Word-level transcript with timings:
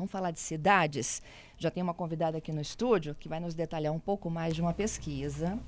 Vamos 0.00 0.12
falar 0.12 0.30
de 0.30 0.40
cidades? 0.40 1.20
Já 1.58 1.70
tem 1.70 1.82
uma 1.82 1.92
convidada 1.92 2.38
aqui 2.38 2.50
no 2.52 2.62
estúdio 2.62 3.14
que 3.20 3.28
vai 3.28 3.38
nos 3.38 3.54
detalhar 3.54 3.92
um 3.92 3.98
pouco 3.98 4.30
mais 4.30 4.54
de 4.54 4.62
uma 4.62 4.72
pesquisa 4.72 5.58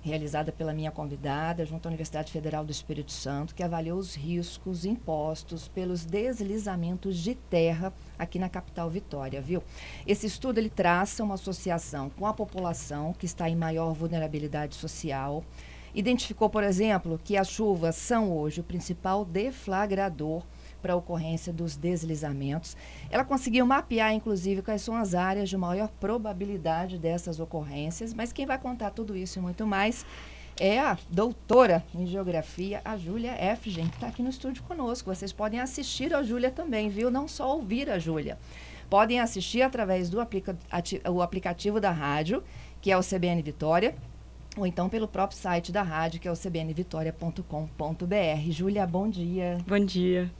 realizada 0.00 0.50
pela 0.50 0.72
minha 0.72 0.90
convidada, 0.90 1.66
junto 1.66 1.84
à 1.84 1.90
Universidade 1.90 2.32
Federal 2.32 2.64
do 2.64 2.72
Espírito 2.72 3.12
Santo, 3.12 3.54
que 3.54 3.62
avaliou 3.62 3.98
os 3.98 4.14
riscos 4.14 4.86
impostos 4.86 5.68
pelos 5.68 6.06
deslizamentos 6.06 7.18
de 7.18 7.34
terra 7.34 7.92
aqui 8.18 8.38
na 8.38 8.48
capital 8.48 8.88
Vitória, 8.88 9.42
viu? 9.42 9.62
Esse 10.06 10.26
estudo 10.26 10.56
ele 10.56 10.70
traça 10.70 11.22
uma 11.22 11.34
associação 11.34 12.08
com 12.08 12.24
a 12.24 12.32
população 12.32 13.12
que 13.12 13.26
está 13.26 13.46
em 13.50 13.56
maior 13.56 13.92
vulnerabilidade 13.92 14.74
social. 14.74 15.44
Identificou, 15.94 16.48
por 16.48 16.64
exemplo, 16.64 17.20
que 17.22 17.36
as 17.36 17.50
chuvas 17.50 17.94
são 17.94 18.32
hoje 18.32 18.62
o 18.62 18.64
principal 18.64 19.22
deflagrador 19.22 20.42
para 20.80 20.92
a 20.92 20.96
ocorrência 20.96 21.52
dos 21.52 21.76
deslizamentos. 21.76 22.76
Ela 23.10 23.24
conseguiu 23.24 23.66
mapear, 23.66 24.12
inclusive, 24.12 24.62
quais 24.62 24.82
são 24.82 24.94
as 24.94 25.14
áreas 25.14 25.48
de 25.48 25.56
maior 25.56 25.88
probabilidade 26.00 26.98
dessas 26.98 27.40
ocorrências, 27.40 28.14
mas 28.14 28.32
quem 28.32 28.46
vai 28.46 28.58
contar 28.58 28.90
tudo 28.90 29.16
isso 29.16 29.38
e 29.38 29.42
muito 29.42 29.66
mais 29.66 30.04
é 30.58 30.78
a 30.78 30.96
doutora 31.10 31.84
em 31.94 32.06
geografia, 32.06 32.80
a 32.84 32.96
Júlia 32.96 33.32
Efgen, 33.52 33.88
que 33.88 33.96
está 33.96 34.06
aqui 34.08 34.22
no 34.22 34.30
estúdio 34.30 34.62
conosco. 34.62 35.14
Vocês 35.14 35.32
podem 35.32 35.60
assistir 35.60 36.14
a 36.14 36.22
Júlia 36.22 36.50
também, 36.50 36.88
viu? 36.88 37.10
Não 37.10 37.28
só 37.28 37.54
ouvir 37.54 37.90
a 37.90 37.98
Júlia. 37.98 38.38
Podem 38.88 39.20
assistir 39.20 39.62
através 39.62 40.08
do 40.08 40.20
aplica 40.20 40.56
o 41.12 41.20
aplicativo 41.20 41.80
da 41.80 41.90
rádio, 41.90 42.42
que 42.80 42.90
é 42.90 42.96
o 42.96 43.02
CBN 43.02 43.42
Vitória, 43.42 43.94
ou 44.56 44.66
então 44.66 44.88
pelo 44.88 45.06
próprio 45.06 45.38
site 45.38 45.70
da 45.70 45.82
rádio, 45.82 46.20
que 46.20 46.26
é 46.26 46.32
o 46.32 46.36
cbnvitoria.com.br. 46.36 48.50
Júlia, 48.50 48.86
bom 48.86 49.08
dia. 49.08 49.58
Bom 49.66 49.84
dia. 49.84 50.30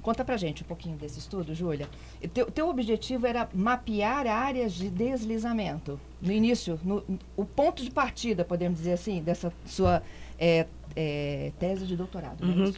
Conta 0.00 0.24
pra 0.24 0.36
gente 0.36 0.62
um 0.62 0.66
pouquinho 0.66 0.96
desse 0.96 1.18
estudo, 1.18 1.52
Júlia. 1.52 1.88
Teu, 2.32 2.48
teu 2.48 2.68
objetivo 2.68 3.26
era 3.26 3.48
mapear 3.52 4.28
áreas 4.28 4.72
de 4.72 4.88
deslizamento. 4.88 5.98
No 6.22 6.30
início, 6.30 6.78
no, 6.84 7.02
o 7.36 7.44
ponto 7.44 7.82
de 7.82 7.90
partida, 7.90 8.44
podemos 8.44 8.78
dizer 8.78 8.92
assim, 8.92 9.20
dessa 9.20 9.52
sua 9.64 10.00
é, 10.38 10.66
é, 10.94 11.50
tese 11.58 11.86
de 11.86 11.96
doutorado. 11.96 12.44
É 12.44 12.46
uhum. 12.46 12.72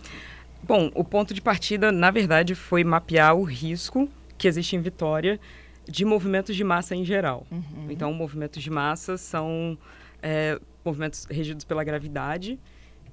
Bom, 0.62 0.90
o 0.94 1.04
ponto 1.04 1.34
de 1.34 1.42
partida, 1.42 1.92
na 1.92 2.10
verdade, 2.10 2.54
foi 2.54 2.82
mapear 2.82 3.36
o 3.36 3.42
risco 3.42 4.08
que 4.38 4.48
existe 4.48 4.74
em 4.74 4.80
Vitória 4.80 5.38
de 5.86 6.06
movimentos 6.06 6.56
de 6.56 6.64
massa 6.64 6.96
em 6.96 7.04
geral. 7.04 7.46
Uhum. 7.50 7.90
Então, 7.90 8.10
movimentos 8.12 8.62
de 8.62 8.70
massa 8.70 9.18
são 9.18 9.76
é, 10.22 10.58
movimentos 10.88 11.26
regidos 11.30 11.64
pela 11.64 11.84
gravidade, 11.84 12.58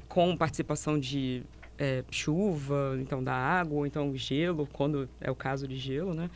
com 0.08 0.36
participação 0.36 1.00
de 1.00 1.44
é, 1.78 2.04
chuva, 2.10 2.98
então 3.00 3.24
da 3.24 3.34
água, 3.34 3.78
ou 3.80 3.86
então 3.86 4.16
gelo, 4.16 4.68
quando 4.72 5.10
é 5.20 5.30
o 5.30 5.36
caso 5.36 5.68
de 5.68 5.76
gelo, 5.76 6.14
né? 6.14 6.30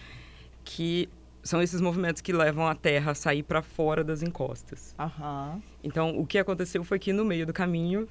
Que 0.64 1.10
são 1.42 1.62
esses 1.62 1.80
movimentos 1.80 2.22
que 2.22 2.34
levam 2.34 2.68
a 2.68 2.76
Terra 2.76 3.12
a 3.12 3.16
sair 3.16 3.44
para 3.44 3.62
fora 3.62 4.04
das 4.04 4.22
encostas. 4.22 4.94
Uhum. 5.00 5.62
Então, 5.84 6.20
o 6.20 6.26
que 6.26 6.38
aconteceu 6.38 6.84
foi 6.84 7.00
que 7.00 7.14
no 7.14 7.24
meio 7.24 7.46
do 7.46 7.54
caminho, 7.54 8.08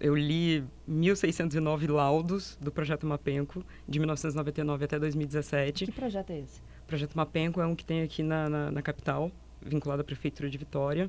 eu, 0.00 0.16
li 0.16 0.64
1.609 0.88 1.88
laudos 1.90 2.58
do 2.60 2.72
Projeto 2.72 3.06
Mapenco, 3.06 3.64
de 3.88 3.98
1999 3.98 4.84
até 4.84 4.98
2017. 4.98 5.86
Que 5.86 5.92
projeto 5.92 6.30
é 6.30 6.40
esse? 6.40 6.60
O 6.82 6.86
Projeto 6.86 7.14
Mapenco 7.14 7.60
é 7.60 7.66
um 7.66 7.76
que 7.76 7.84
tem 7.84 8.02
aqui 8.02 8.22
na, 8.22 8.48
na, 8.48 8.70
na 8.72 8.82
capital, 8.82 9.30
vinculado 9.62 10.02
à 10.02 10.04
Prefeitura 10.04 10.50
de 10.50 10.58
Vitória. 10.58 11.08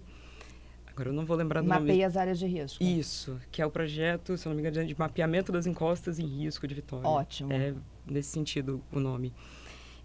Agora 0.96 1.10
eu 1.10 1.14
não 1.14 1.26
vou 1.26 1.36
lembrar 1.36 1.62
do 1.62 1.68
Mapeia 1.68 1.80
nome. 1.82 1.92
Mapeia 1.92 2.08
as 2.08 2.16
áreas 2.16 2.40
de 2.40 2.46
risco. 2.46 2.82
Isso, 2.82 3.38
que 3.52 3.62
é 3.62 3.66
o 3.66 3.70
projeto, 3.70 4.38
se 4.38 4.48
não 4.48 4.56
me 4.56 4.62
engano, 4.62 4.88
de 4.88 4.98
mapeamento 4.98 5.52
das 5.52 5.68
encostas 5.68 6.20
em 6.20 6.26
risco 6.26 6.66
de 6.66 6.74
Vitória. 6.74 7.06
Ótimo. 7.06 7.52
É 7.52 7.74
nesse 8.08 8.30
sentido 8.30 8.82
o 8.94 9.00
nome. 9.00 9.34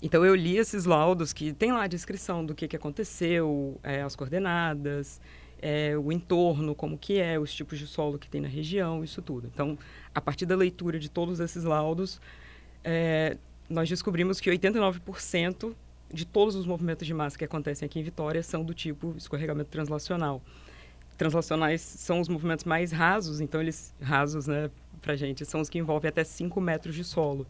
Então 0.02 0.24
eu 0.24 0.34
li 0.34 0.56
esses 0.56 0.86
laudos 0.86 1.32
que 1.32 1.52
tem 1.52 1.70
lá 1.70 1.84
a 1.84 1.86
descrição 1.86 2.44
do 2.44 2.56
que, 2.56 2.66
que 2.66 2.74
aconteceu, 2.74 3.78
é, 3.84 4.02
as 4.02 4.16
coordenadas, 4.16 5.20
é, 5.62 5.96
o 5.96 6.10
entorno, 6.10 6.74
como 6.74 6.98
que 6.98 7.20
é, 7.20 7.38
os 7.38 7.54
tipos 7.54 7.78
de 7.78 7.86
solo 7.86 8.18
que 8.18 8.28
tem 8.28 8.40
na 8.40 8.48
região, 8.48 9.04
isso 9.04 9.22
tudo. 9.22 9.48
Então, 9.52 9.78
a 10.12 10.20
partir 10.20 10.44
da 10.44 10.56
leitura 10.56 10.98
de 10.98 11.08
todos 11.08 11.38
esses 11.38 11.62
laudos, 11.62 12.20
é, 12.82 13.36
nós 13.68 13.88
descobrimos 13.88 14.40
que 14.40 14.50
89% 14.50 15.72
de 16.12 16.24
todos 16.24 16.56
os 16.56 16.66
movimentos 16.66 17.06
de 17.06 17.14
massa 17.14 17.38
que 17.38 17.44
acontecem 17.44 17.86
aqui 17.86 18.00
em 18.00 18.02
Vitória 18.02 18.42
são 18.42 18.64
do 18.64 18.74
tipo 18.74 19.14
escorregamento 19.16 19.70
translacional 19.70 20.42
translacionais 21.20 21.82
são 21.82 22.18
os 22.18 22.28
movimentos 22.30 22.64
mais 22.64 22.92
rasos, 22.92 23.42
então 23.42 23.60
eles 23.60 23.94
rasos, 24.00 24.46
né, 24.46 24.70
para 25.02 25.14
gente, 25.14 25.44
são 25.44 25.60
os 25.60 25.68
que 25.68 25.78
envolvem 25.78 26.08
até 26.08 26.24
5 26.24 26.58
metros 26.62 26.94
de 26.94 27.04
solo, 27.04 27.46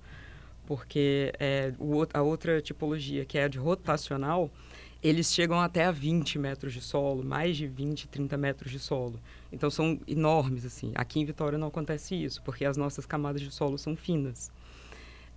porque 0.66 1.32
é, 1.38 1.72
o, 1.78 2.04
a 2.12 2.20
outra 2.20 2.60
tipologia, 2.60 3.24
que 3.24 3.38
é 3.38 3.44
a 3.44 3.48
de 3.48 3.58
rotacional, 3.58 4.50
eles 5.00 5.32
chegam 5.32 5.60
até 5.60 5.84
a 5.84 5.92
20 5.92 6.36
metros 6.36 6.72
de 6.72 6.80
solo, 6.80 7.22
mais 7.22 7.56
de 7.56 7.68
20, 7.68 8.08
30 8.08 8.36
metros 8.36 8.72
de 8.72 8.80
solo. 8.80 9.20
Então 9.52 9.70
são 9.70 10.00
enormes, 10.06 10.66
assim. 10.66 10.90
Aqui 10.96 11.20
em 11.20 11.24
Vitória 11.24 11.56
não 11.56 11.68
acontece 11.68 12.16
isso, 12.16 12.42
porque 12.42 12.64
as 12.64 12.76
nossas 12.76 13.06
camadas 13.06 13.40
de 13.40 13.52
solo 13.52 13.78
são 13.78 13.94
finas. 13.94 14.50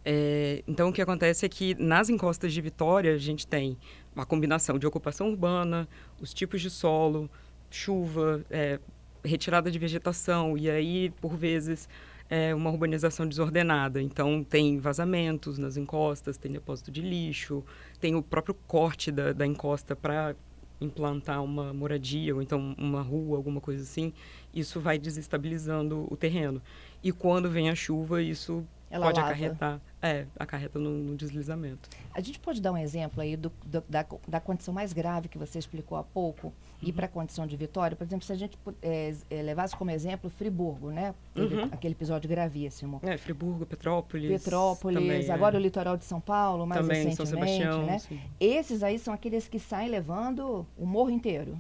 É, 0.04 0.64
então 0.68 0.90
o 0.90 0.94
que 0.94 1.04
acontece 1.04 1.46
é 1.46 1.50
que 1.50 1.76
nas 1.76 2.10
encostas 2.10 2.52
de 2.52 2.60
Vitória 2.62 3.14
a 3.14 3.18
gente 3.18 3.46
tem 3.46 3.78
uma 4.16 4.26
combinação 4.26 4.80
de 4.80 4.88
ocupação 4.88 5.30
urbana, 5.30 5.88
os 6.20 6.34
tipos 6.34 6.62
de 6.62 6.70
solo, 6.72 7.30
chuva, 7.76 8.46
é, 8.50 8.80
retirada 9.24 9.72
de 9.72 9.80
vegetação 9.80 10.58
e 10.58 10.70
aí, 10.70 11.10
por 11.22 11.36
vezes, 11.36 11.90
é 12.30 12.54
uma 12.54 12.70
urbanização 12.70 13.28
desordenada. 13.28 14.02
Então, 14.02 14.44
tem 14.44 14.80
vazamentos 14.80 15.58
nas 15.58 15.78
encostas, 15.78 16.38
tem 16.38 16.52
depósito 16.52 16.92
de 16.92 17.02
lixo, 17.02 17.64
tem 18.00 18.16
o 18.16 18.22
próprio 18.22 18.56
corte 18.68 19.12
da, 19.12 19.34
da 19.34 19.46
encosta 19.46 19.96
para 19.96 20.36
implantar 20.80 21.44
uma 21.44 21.74
moradia 21.74 22.36
ou 22.36 22.42
então 22.42 22.76
uma 22.78 23.02
rua, 23.02 23.38
alguma 23.38 23.62
coisa 23.62 23.84
assim. 23.84 24.14
Isso 24.54 24.80
vai 24.80 24.98
desestabilizando 24.98 26.08
o 26.10 26.16
terreno. 26.18 26.62
E 27.04 27.12
quando 27.12 27.50
vem 27.50 27.70
a 27.70 27.76
chuva, 27.76 28.22
isso 28.22 28.66
ela 28.90 29.08
pode 29.08 29.20
lava. 29.20 29.32
acarretar, 29.32 29.82
é, 30.02 30.28
acarreta 30.38 30.78
no, 30.78 30.92
no, 30.92 31.16
deslizamento. 31.16 31.90
A 32.14 32.22
gente 32.22 32.40
pode 32.40 32.62
dar 32.62 32.72
um 32.72 32.78
exemplo 32.78 33.22
aí 33.22 33.36
do, 33.36 33.52
do, 33.66 33.84
da, 33.90 34.06
da 34.28 34.40
condição 34.40 34.72
mais 34.72 34.94
grave 34.94 35.28
que 35.28 35.38
você 35.38 35.58
explicou 35.58 35.98
há 35.98 36.04
pouco. 36.04 36.54
E 36.84 36.92
para 36.92 37.06
a 37.06 37.10
condição 37.10 37.48
de 37.48 37.56
Vitória? 37.56 37.96
Por 37.96 38.04
exemplo, 38.04 38.26
se 38.26 38.32
a 38.32 38.36
gente 38.36 38.58
é, 38.82 39.14
levasse 39.42 39.76
como 39.76 39.92
exemplo 39.92 40.30
Friburgo, 40.30 40.92
né? 40.92 41.14
Uhum. 41.36 41.66
Aquele 41.72 41.94
episódio 41.94 42.30
gravíssimo. 42.30 43.00
É, 43.04 43.18
Friburgo, 43.18 43.66
Petrópolis. 43.66 44.44
Petrópolis, 44.44 45.00
também, 45.00 45.32
agora 45.32 45.56
é. 45.56 45.60
o 45.60 45.62
litoral 45.62 45.98
de 45.98 46.06
São 46.06 46.20
Paulo, 46.20 46.66
mais 46.68 46.82
também, 46.82 47.06
recentemente, 47.06 47.16
São 47.16 47.26
Sebastião, 47.26 47.86
né? 47.86 48.00
Sim. 48.00 48.20
Esses 48.40 48.84
aí 48.84 49.00
são 49.00 49.14
aqueles 49.14 49.48
que 49.48 49.60
saem 49.60 49.90
levando 49.90 50.66
o 50.78 50.86
morro 50.86 51.10
inteiro. 51.10 51.58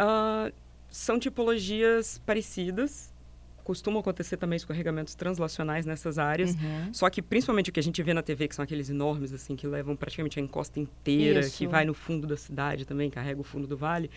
Uh, 0.00 0.52
são 0.90 1.18
tipologias 1.18 2.18
parecidas, 2.24 3.12
costumam 3.68 4.00
acontecer 4.00 4.38
também 4.38 4.56
escorregamentos 4.56 5.14
translacionais 5.14 5.84
nessas 5.84 6.18
áreas. 6.18 6.54
Uhum. 6.54 6.90
Só 6.90 7.10
que 7.10 7.20
principalmente 7.20 7.68
o 7.68 7.72
que 7.72 7.78
a 7.78 7.82
gente 7.82 8.02
vê 8.02 8.14
na 8.14 8.22
TV, 8.22 8.48
que 8.48 8.54
são 8.54 8.62
aqueles 8.62 8.88
enormes, 8.88 9.30
assim, 9.30 9.54
que 9.54 9.66
levam 9.66 9.94
praticamente 9.94 10.40
a 10.40 10.42
encosta 10.42 10.80
inteira, 10.80 11.40
Isso. 11.40 11.58
que 11.58 11.66
vai 11.66 11.84
no 11.84 11.92
fundo 11.92 12.26
da 12.26 12.34
cidade 12.34 12.86
também, 12.86 13.10
carrega 13.10 13.38
o 13.38 13.44
fundo 13.44 13.66
do 13.66 13.76
vale. 13.76 14.10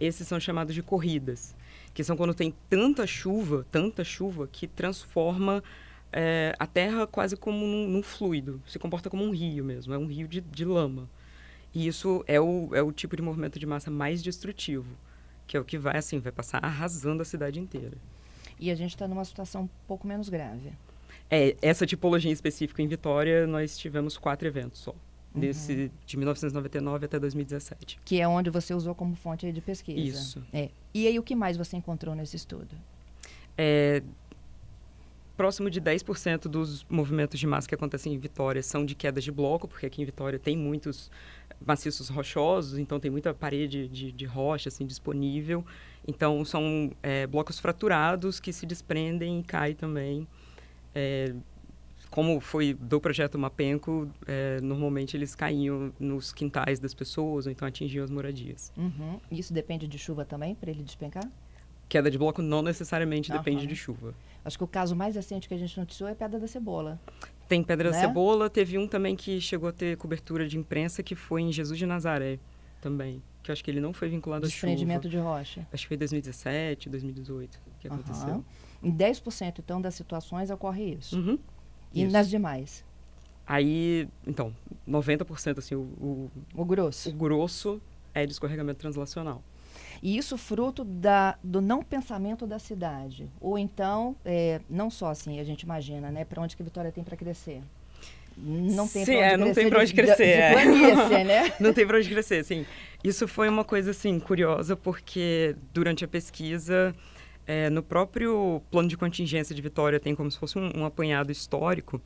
Esses 0.00 0.26
são 0.26 0.40
chamados 0.40 0.74
de 0.74 0.82
corridas, 0.82 1.54
que 1.92 2.02
são 2.02 2.16
quando 2.16 2.32
tem 2.32 2.54
tanta 2.70 3.06
chuva, 3.06 3.66
tanta 3.70 4.02
chuva, 4.02 4.48
que 4.50 4.66
transforma 4.66 5.62
é, 6.10 6.54
a 6.58 6.66
terra 6.66 7.06
quase 7.06 7.36
como 7.36 7.58
num, 7.58 7.86
num, 7.86 8.02
fluido, 8.02 8.62
se 8.66 8.78
comporta 8.78 9.10
como 9.10 9.22
um 9.22 9.32
rio 9.32 9.62
mesmo, 9.62 9.92
é 9.92 9.98
um 9.98 10.06
rio 10.06 10.26
de, 10.26 10.40
de 10.40 10.64
lama. 10.64 11.10
E 11.74 11.86
isso 11.86 12.24
é 12.26 12.40
o, 12.40 12.70
é 12.72 12.80
o 12.80 12.90
tipo 12.90 13.14
de 13.14 13.20
movimento 13.20 13.58
de 13.58 13.66
massa 13.66 13.90
mais 13.90 14.22
destrutivo, 14.22 14.96
que 15.46 15.58
é 15.58 15.60
o 15.60 15.64
que 15.64 15.76
vai, 15.76 15.98
assim, 15.98 16.18
vai 16.20 16.32
passar 16.32 16.64
arrasando 16.64 17.20
a 17.20 17.24
cidade 17.26 17.60
inteira. 17.60 17.98
E 18.58 18.70
a 18.70 18.74
gente 18.74 18.90
está 18.90 19.06
numa 19.08 19.24
situação 19.24 19.62
um 19.62 19.68
pouco 19.86 20.06
menos 20.06 20.28
grave. 20.28 20.72
É, 21.30 21.56
essa 21.62 21.86
tipologia 21.86 22.30
em 22.30 22.34
específico 22.34 22.80
em 22.80 22.86
Vitória, 22.86 23.46
nós 23.46 23.76
tivemos 23.76 24.16
quatro 24.16 24.46
eventos 24.46 24.80
só. 24.80 24.94
Uhum. 25.34 25.40
Desse, 25.40 25.90
de 26.06 26.16
1999 26.16 27.06
até 27.06 27.18
2017. 27.18 27.98
Que 28.04 28.20
é 28.20 28.28
onde 28.28 28.50
você 28.50 28.72
usou 28.72 28.94
como 28.94 29.16
fonte 29.16 29.50
de 29.50 29.60
pesquisa. 29.60 30.00
Isso. 30.00 30.42
É. 30.52 30.70
E 30.92 31.08
aí, 31.08 31.18
o 31.18 31.22
que 31.22 31.34
mais 31.34 31.56
você 31.56 31.76
encontrou 31.76 32.14
nesse 32.14 32.36
estudo? 32.36 32.68
É, 33.58 34.00
próximo 35.36 35.68
de 35.68 35.80
10% 35.80 36.42
dos 36.42 36.84
movimentos 36.88 37.38
de 37.38 37.46
massa 37.46 37.68
que 37.68 37.74
acontecem 37.74 38.14
em 38.14 38.18
Vitória 38.18 38.62
são 38.62 38.84
de 38.84 38.94
quedas 38.94 39.24
de 39.24 39.32
bloco, 39.32 39.66
porque 39.66 39.86
aqui 39.86 40.02
em 40.02 40.04
Vitória 40.04 40.38
tem 40.38 40.56
muitos 40.56 41.10
maciços 41.64 42.08
rochosos, 42.08 42.78
então 42.78 43.00
tem 43.00 43.10
muita 43.10 43.34
parede 43.34 43.88
de, 43.88 44.12
de 44.12 44.24
rocha 44.24 44.68
assim, 44.68 44.86
disponível. 44.86 45.64
Então, 46.06 46.44
são 46.44 46.90
é, 47.02 47.26
blocos 47.26 47.58
fraturados 47.58 48.38
que 48.38 48.52
se 48.52 48.66
desprendem 48.66 49.40
e 49.40 49.42
caem 49.42 49.74
também. 49.74 50.28
É, 50.94 51.34
como 52.10 52.38
foi 52.38 52.74
do 52.74 53.00
projeto 53.00 53.36
Mapenco, 53.36 54.08
é, 54.26 54.60
normalmente 54.60 55.16
eles 55.16 55.34
caíam 55.34 55.92
nos 55.98 56.32
quintais 56.32 56.78
das 56.78 56.94
pessoas, 56.94 57.46
ou 57.46 57.50
então 57.50 57.66
atingiam 57.66 58.04
as 58.04 58.10
moradias. 58.10 58.72
Uhum. 58.76 59.18
Isso 59.30 59.52
depende 59.52 59.88
de 59.88 59.98
chuva 59.98 60.24
também, 60.24 60.54
para 60.54 60.70
ele 60.70 60.84
despencar? 60.84 61.28
Queda 61.88 62.08
de 62.10 62.16
bloco 62.16 62.40
não 62.40 62.62
necessariamente 62.62 63.32
uhum. 63.32 63.38
depende 63.38 63.66
de 63.66 63.74
chuva. 63.74 64.14
Acho 64.44 64.56
que 64.56 64.62
o 64.64 64.68
caso 64.68 64.94
mais 64.94 65.16
recente 65.16 65.48
que 65.48 65.54
a 65.54 65.58
gente 65.58 65.76
noticiou 65.76 66.08
é 66.08 66.14
Pedra 66.14 66.38
da 66.38 66.46
Cebola. 66.46 67.00
Tem 67.48 67.64
Pedra 67.64 67.90
né? 67.90 67.96
da 67.96 68.00
Cebola, 68.00 68.48
teve 68.48 68.78
um 68.78 68.86
também 68.86 69.16
que 69.16 69.40
chegou 69.40 69.68
a 69.68 69.72
ter 69.72 69.96
cobertura 69.96 70.46
de 70.46 70.56
imprensa, 70.56 71.02
que 71.02 71.16
foi 71.16 71.42
em 71.42 71.50
Jesus 71.50 71.76
de 71.78 71.84
Nazaré 71.84 72.38
também. 72.84 73.22
Que 73.42 73.50
eu 73.50 73.52
acho 73.54 73.64
que 73.64 73.70
ele 73.70 73.80
não 73.80 73.92
foi 73.92 74.08
vinculado 74.10 74.44
à 74.46 74.48
chuva. 74.48 74.66
Desprendimento 74.68 75.08
de 75.08 75.16
rocha. 75.18 75.66
Acho 75.72 75.82
que 75.84 75.88
foi 75.88 75.96
2017, 75.96 76.88
2018 76.90 77.60
que 77.80 77.88
Aham. 77.88 77.96
aconteceu. 77.96 78.44
Em 78.82 78.92
10% 78.94 79.58
então 79.58 79.80
das 79.80 79.94
situações 79.94 80.50
ocorre 80.50 80.94
isso. 80.98 81.16
Uhum. 81.18 81.38
E 81.92 82.02
Isso. 82.02 82.12
nas 82.12 82.28
demais? 82.28 82.84
Aí, 83.46 84.08
então, 84.26 84.54
90% 84.88 85.58
assim, 85.58 85.74
o, 85.74 85.80
o, 85.80 86.30
O 86.54 86.64
grosso. 86.64 87.08
o 87.10 87.12
grosso 87.12 87.80
é 88.12 88.26
de 88.26 88.32
escorregamento 88.32 88.80
translacional. 88.80 89.42
E 90.02 90.16
isso 90.16 90.36
fruto 90.36 90.84
da, 90.84 91.38
do 91.42 91.60
não 91.60 91.82
pensamento 91.82 92.46
da 92.46 92.58
cidade. 92.58 93.30
Ou 93.40 93.58
então, 93.58 94.16
é, 94.24 94.60
não 94.68 94.90
só 94.90 95.08
assim, 95.08 95.38
a 95.38 95.44
gente 95.44 95.62
imagina, 95.62 96.10
né? 96.10 96.24
Para 96.24 96.42
onde 96.42 96.56
que 96.56 96.62
a 96.62 96.64
Vitória 96.64 96.90
tem 96.92 97.04
para 97.04 97.16
crescer. 97.16 97.62
Não 98.36 98.88
tem 98.88 99.04
Sim, 99.04 99.12
para 99.16 99.24
onde 99.24 99.32
é, 99.32 99.36
não 99.36 99.44
crescer. 99.46 99.60
tem 99.60 99.68
pra 99.70 99.78
de- 99.78 99.84
onde 99.84 99.94
crescer, 99.94 100.24
De, 100.24 100.32
de 100.32 100.40
é. 100.40 100.52
planície, 100.52 101.24
né? 101.24 101.52
Não 101.60 101.72
tem 101.72 101.86
pra 101.86 101.98
onde 101.98 102.08
crescer, 102.08 102.36
assim. 102.40 102.66
Isso 103.02 103.28
foi 103.28 103.48
uma 103.48 103.64
coisa, 103.64 103.90
assim, 103.92 104.18
curiosa, 104.18 104.74
porque 104.76 105.54
durante 105.72 106.04
a 106.04 106.08
pesquisa, 106.08 106.94
é, 107.46 107.68
no 107.70 107.82
próprio 107.82 108.60
plano 108.70 108.88
de 108.88 108.96
contingência 108.96 109.54
de 109.54 109.60
Vitória 109.62 110.00
tem 110.00 110.14
como 110.14 110.30
se 110.30 110.38
fosse 110.38 110.58
um, 110.58 110.70
um 110.80 110.84
apanhado 110.84 111.30
histórico. 111.30 112.00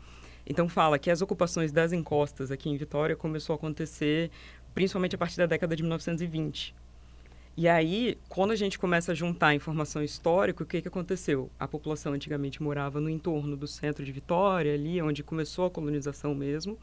Então 0.46 0.68
fala 0.68 0.98
que 0.98 1.10
as 1.10 1.20
ocupações 1.22 1.70
das 1.72 1.92
encostas 1.92 2.50
aqui 2.50 2.68
em 2.70 2.76
Vitória 2.76 3.14
começou 3.14 3.52
a 3.54 3.56
acontecer 3.56 4.30
principalmente 4.74 5.14
a 5.14 5.18
partir 5.18 5.36
da 5.36 5.46
década 5.46 5.74
de 5.76 5.82
1920. 5.82 6.74
E 7.60 7.66
aí, 7.66 8.16
quando 8.28 8.52
a 8.52 8.54
gente 8.54 8.78
começa 8.78 9.10
a 9.10 9.14
juntar 9.16 9.48
a 9.48 9.54
informação 9.54 10.00
histórica, 10.00 10.62
o 10.62 10.66
que, 10.66 10.80
que 10.80 10.86
aconteceu? 10.86 11.50
A 11.58 11.66
população 11.66 12.12
antigamente 12.12 12.62
morava 12.62 13.00
no 13.00 13.10
entorno 13.10 13.56
do 13.56 13.66
centro 13.66 14.04
de 14.04 14.12
Vitória, 14.12 14.72
ali 14.72 15.02
onde 15.02 15.24
começou 15.24 15.66
a 15.66 15.70
colonização 15.70 16.36
mesmo. 16.36 16.78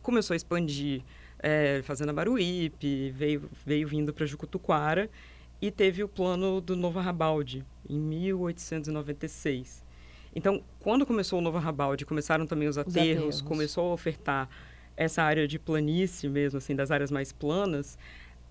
Começou 0.00 0.32
a 0.32 0.36
expandir 0.36 1.02
é, 1.40 1.82
Fazenda 1.82 2.10
Baruípe, 2.10 3.10
veio, 3.10 3.50
veio 3.66 3.86
vindo 3.86 4.14
para 4.14 4.24
Jucutuquara 4.24 5.10
e 5.60 5.70
teve 5.70 6.02
o 6.02 6.08
plano 6.08 6.58
do 6.58 6.74
Novo 6.74 6.98
Arrabalde, 6.98 7.62
em 7.86 8.00
1896. 8.00 9.84
Então, 10.34 10.64
quando 10.80 11.04
começou 11.04 11.38
o 11.38 11.42
Novo 11.42 11.58
Arrabalde, 11.58 12.06
começaram 12.06 12.46
também 12.46 12.66
os 12.66 12.78
aterros, 12.78 12.98
aterros. 12.98 13.42
começou 13.42 13.90
a 13.90 13.92
ofertar 13.92 14.48
essa 14.96 15.22
área 15.22 15.46
de 15.46 15.58
planície 15.58 16.30
mesmo, 16.30 16.56
assim, 16.56 16.74
das 16.74 16.90
áreas 16.90 17.10
mais 17.10 17.30
planas, 17.30 17.98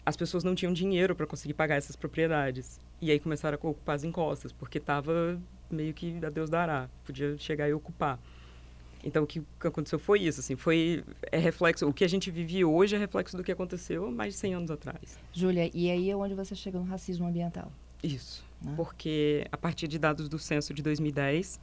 as 0.06 0.18
pessoas 0.18 0.44
não 0.44 0.54
tinham 0.56 0.74
dinheiro 0.74 1.16
para 1.16 1.26
conseguir 1.26 1.54
pagar 1.54 1.76
essas 1.76 1.96
propriedades. 1.96 2.80
E 3.02 3.12
aí 3.12 3.20
começaram 3.20 3.58
a 3.62 3.68
ocupar 3.68 3.96
as 3.96 4.04
encostas, 4.04 4.52
porque 4.52 4.78
estava 4.78 5.40
meio 5.70 5.94
que 5.94 6.20
a 6.24 6.30
Deus 6.30 6.50
dará, 6.50 6.90
podia 7.06 7.38
chegar 7.38 7.68
e 7.70 7.74
ocupar. 7.74 8.20
Então 9.04 9.24
o 9.24 9.28
que 9.28 9.44
aconteceu 9.60 10.00
foi 10.00 10.22
isso, 10.22 10.40
assim, 10.40 10.56
foi 10.56 11.04
é 11.32 11.38
reflexo, 11.38 11.88
o 11.88 11.94
que 11.94 12.06
a 12.06 12.08
gente 12.08 12.32
vive 12.32 12.64
hoje 12.64 12.96
é 12.96 12.98
reflexo 12.98 13.36
do 13.36 13.44
que 13.44 13.52
aconteceu 13.52 14.10
mais 14.10 14.34
de 14.34 14.40
100 14.40 14.54
anos 14.54 14.72
atrás. 14.72 15.20
Júlia, 15.34 15.70
e 15.74 15.92
aí 15.92 16.10
é 16.10 16.16
onde 16.16 16.34
você 16.34 16.56
chega 16.56 16.80
no 16.80 16.86
racismo 16.86 17.28
ambiental. 17.28 17.70
Isso. 18.02 18.46
Né? 18.62 18.74
Porque 18.78 19.46
a 19.52 19.58
partir 19.58 19.90
de 19.90 20.00
dados 20.00 20.30
do 20.30 20.40
censo 20.40 20.74
de 20.74 20.82
2010, 20.82 21.60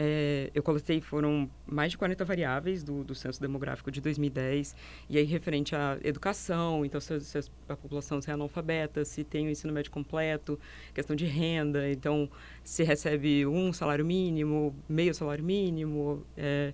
eh, 0.00 0.50
eu 0.54 0.62
coletei, 0.62 1.00
foram 1.00 1.50
mais 1.66 1.90
de 1.90 1.98
40 1.98 2.24
variáveis 2.24 2.84
do, 2.84 3.02
do 3.02 3.16
censo 3.16 3.40
demográfico 3.40 3.90
de 3.90 4.00
2010, 4.00 4.76
e 5.10 5.18
aí 5.18 5.24
referente 5.24 5.74
à 5.74 5.98
educação, 6.04 6.84
então 6.84 7.00
se, 7.00 7.20
se 7.20 7.38
a 7.68 7.76
população 7.76 8.20
é 8.24 8.30
analfabeta, 8.30 9.04
se 9.04 9.24
tem 9.24 9.48
o 9.48 9.50
ensino 9.50 9.72
médio 9.72 9.90
completo, 9.90 10.58
questão 10.94 11.16
de 11.16 11.24
renda, 11.26 11.90
então 11.90 12.30
se 12.62 12.84
recebe 12.84 13.44
um 13.44 13.72
salário 13.72 14.06
mínimo, 14.06 14.72
meio 14.88 15.12
salário 15.12 15.42
mínimo, 15.42 16.24
eh, 16.36 16.72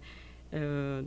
eh, 0.53 1.05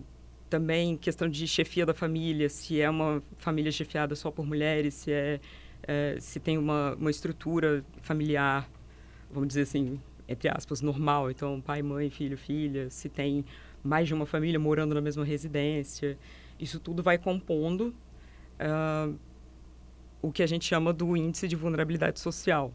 também 0.49 0.97
questão 0.97 1.29
de 1.29 1.47
chefia 1.47 1.85
da 1.85 1.93
família, 1.93 2.49
se 2.49 2.81
é 2.81 2.89
uma 2.89 3.21
família 3.37 3.71
chefiada 3.71 4.15
só 4.15 4.31
por 4.31 4.45
mulheres, 4.45 4.95
se 4.95 5.11
é 5.11 5.39
eh, 5.83 6.17
se 6.19 6.39
tem 6.39 6.57
uma, 6.57 6.95
uma 6.95 7.11
estrutura 7.11 7.85
familiar, 8.01 8.69
vamos 9.31 9.49
dizer 9.49 9.61
assim, 9.61 9.99
entre 10.27 10.49
aspas, 10.49 10.81
normal, 10.81 11.31
então 11.31 11.61
pai, 11.61 11.81
mãe, 11.81 12.09
filho, 12.09 12.37
filha, 12.37 12.89
se 12.89 13.09
tem 13.09 13.45
mais 13.83 14.07
de 14.07 14.13
uma 14.13 14.25
família 14.25 14.59
morando 14.59 14.93
na 14.93 15.01
mesma 15.01 15.23
residência, 15.23 16.17
isso 16.59 16.79
tudo 16.79 17.01
vai 17.01 17.17
compondo 17.17 17.93
ah, 18.59 19.09
o 20.21 20.31
que 20.31 20.43
a 20.43 20.47
gente 20.47 20.65
chama 20.65 20.91
do 20.91 21.15
índice 21.15 21.47
de 21.47 21.55
vulnerabilidade 21.55 22.19
social. 22.19 22.73